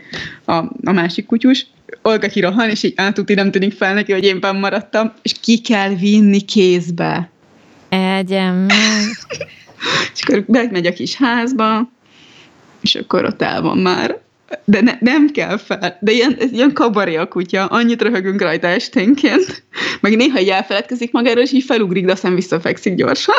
[0.45, 0.53] a,
[0.85, 1.67] a másik kutyus,
[2.03, 5.59] Olga kirohan, és így átuti nem tűnik fel neki, hogy én benn maradtam, és ki
[5.59, 7.31] kell vinni kézbe.
[7.89, 8.67] Egyem
[10.15, 11.91] és akkor megy a kis házba,
[12.81, 14.23] és akkor ott el van már.
[14.65, 15.99] De ne, nem kell fel.
[16.01, 17.67] De ilyen, ez ilyen kabaré a kutya.
[17.67, 19.63] Annyit röhögünk rajta esténként.
[20.01, 23.37] Meg néha így elfeledkezik magáról, és így felugrik, de aztán visszafekszik gyorsan.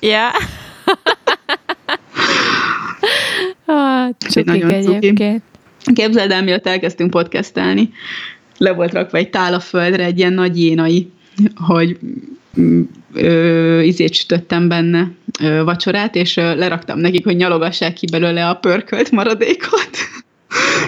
[0.00, 0.30] Ja.
[3.68, 5.42] ah, csukik egyébként.
[5.94, 7.90] Képzeld el, mielőtt elkezdtünk podcastelni,
[8.58, 11.10] le volt rakva egy tál a földre, egy ilyen nagy jénai,
[11.54, 11.98] hogy
[12.60, 12.82] mm,
[13.14, 15.10] ö, izét sütöttem benne
[15.40, 19.90] ö, vacsorát, és ö, leraktam nekik, hogy nyalogassák ki belőle a pörkölt maradékot.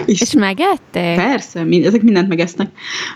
[0.05, 1.15] És, és megették?
[1.15, 2.69] Persze, mind, ezek mindent megesznek.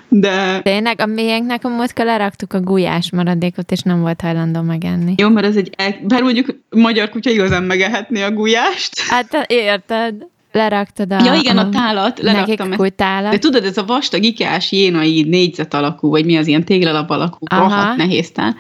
[0.10, 0.62] De...
[0.62, 5.14] Tényleg, a miénknek a múltkor leraktuk a gulyás maradékot, és nem volt hajlandó megenni.
[5.18, 9.00] Jó, mert ez egy, bár mondjuk magyar kutya igazán megehetni a gulyást.
[9.00, 10.16] Hát érted,
[10.56, 11.24] leraktad a...
[11.24, 12.93] Ja, igen, a tálat, leraktam ezt.
[12.93, 13.32] tálat.
[13.32, 17.46] De tudod, ez a vastag ikás jénai négyzet alakú, vagy mi az ilyen téglalap alakú,
[17.46, 18.56] rohadt nehéz tál.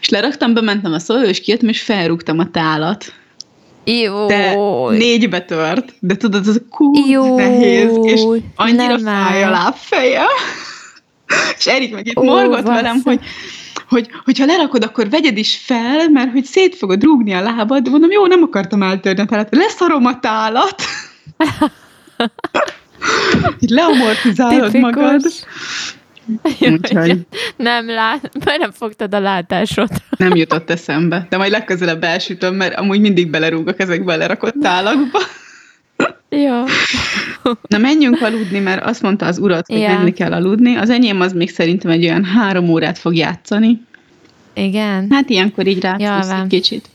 [0.00, 3.12] És leraktam, bementem a szoló, és kijöttem, és felrúgtam a tálat.
[3.84, 4.26] Jó.
[4.26, 4.54] De
[4.90, 5.92] négybe tört.
[5.98, 8.22] De tudod, ez a kút nehéz, és
[8.56, 10.24] annyira fáj a lábfeje.
[11.58, 12.74] és Erik meg itt Ó, morgott vasz.
[12.74, 13.20] velem, hogy
[13.88, 17.90] hogy hogyha lerakod, akkor vegyed is fel, mert hogy szét fogod rúgni a lábad, de
[17.90, 20.82] mondom, jó, nem akartam eltörni a tálat, leszarom a tálat.
[23.60, 24.80] Így leamortizálod Tipikus.
[24.80, 25.22] magad.
[26.60, 27.18] Úgyhogy...
[27.56, 29.88] Nem, lát, mert nem fogtad a látásod.
[30.16, 35.18] Nem jutott eszembe, de majd legközelebb elsütöm, mert amúgy mindig belerúgok ezekbe lerakott tálakba.
[36.28, 36.64] Jó.
[37.68, 39.88] Na menjünk aludni, mert azt mondta az urat, hogy ja.
[39.88, 40.76] menni kell aludni.
[40.76, 43.80] Az enyém az még szerintem egy olyan három órát fog játszani.
[44.54, 45.06] Igen.
[45.10, 46.88] Hát ilyenkor így rá egy kicsit.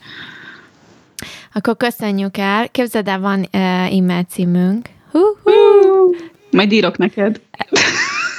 [1.54, 2.70] Akkor köszönjük el.
[2.70, 4.90] Képzeld el, van uh, e-mail címünk.
[5.12, 6.16] Uh-huh.
[6.52, 7.42] Majd írok neked.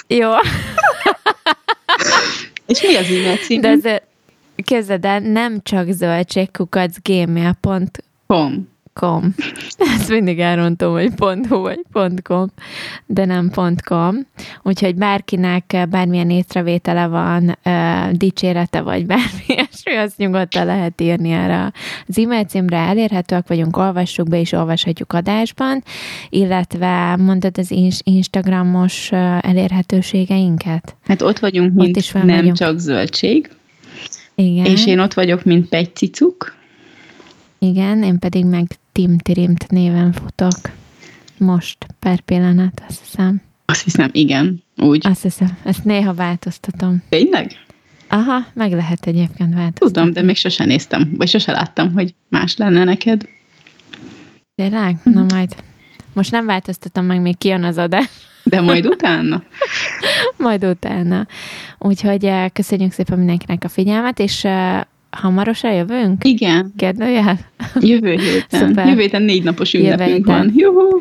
[0.09, 0.31] Jó.
[2.67, 3.65] És mi az e-mail címünk?
[3.65, 4.07] De azért
[4.57, 9.35] képzeld el, nem csak zöldségkukacgmail.com .com.
[9.97, 11.13] Ezt mindig elrontom, hogy
[11.49, 11.81] .hu vagy
[12.23, 12.49] .com,
[13.07, 13.51] de nem
[13.85, 14.17] .com.
[14.63, 17.59] Úgyhogy bárkinek bármilyen észrevétele van,
[18.13, 21.73] dicsérete vagy bármi ilyesmi, azt nyugodtan lehet írni erre
[22.09, 22.77] az e-mail címre.
[22.77, 25.83] Elérhetőek vagyunk, olvassuk be és olvashatjuk adásban,
[26.29, 27.71] illetve mondod az
[28.05, 30.97] Instagramos elérhetőségeinket?
[31.07, 32.57] Hát ott vagyunk, mint ott is nem vagyunk.
[32.57, 33.51] csak zöldség.
[34.35, 34.65] Igen.
[34.65, 36.57] És én ott vagyok, mint Cicuk.
[37.59, 38.67] Igen, én pedig meg
[38.99, 40.71] Tim Tirimt néven futok.
[41.37, 43.41] Most, per pillanat, azt hiszem.
[43.65, 45.07] Azt hiszem, igen, úgy.
[45.07, 47.03] Azt hiszem, ezt néha változtatom.
[47.09, 47.53] Tényleg?
[48.09, 49.93] Aha, meg lehet egyébként változtatni.
[49.93, 53.29] Tudom, de még sose néztem, vagy sose láttam, hogy más lenne neked.
[54.55, 54.97] Tényleg?
[55.03, 55.35] Na mhm.
[55.35, 55.57] majd.
[56.13, 58.11] Most nem változtatom meg, még kijön az adás.
[58.43, 59.43] De majd utána?
[60.37, 61.27] majd utána.
[61.79, 64.81] Úgyhogy eh, köszönjük szépen mindenkinek a figyelmet, és eh,
[65.21, 66.25] hamarosan jövünk?
[66.25, 66.73] Igen.
[66.77, 67.39] Kérdőjel?
[67.81, 68.69] Jövő héten.
[68.69, 68.87] Szuper.
[68.87, 70.53] Jövő héten négy napos ünnepünk van.
[70.55, 71.01] Juhu!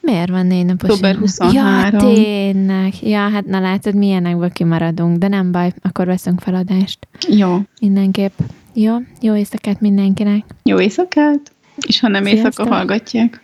[0.00, 1.54] Miért van négy napos Október 23.
[1.54, 2.92] Ja, tényleg.
[3.02, 6.98] Ja, hát na látod, milyenekből kimaradunk, de nem baj, akkor veszünk feladást.
[7.28, 7.58] Jó.
[7.80, 8.38] Mindenképp.
[8.74, 10.44] Jó, jó éjszakát mindenkinek.
[10.62, 11.52] Jó éjszakát,
[11.86, 12.46] és ha nem Sziasztok.
[12.46, 13.42] éjszaka hallgatják.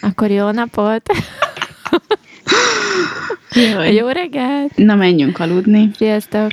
[0.00, 1.02] Akkor jó napot.
[3.72, 3.94] Jaj.
[3.94, 4.76] Jó reggelt.
[4.76, 5.90] Na, menjünk aludni.
[5.96, 6.52] Sziasztok.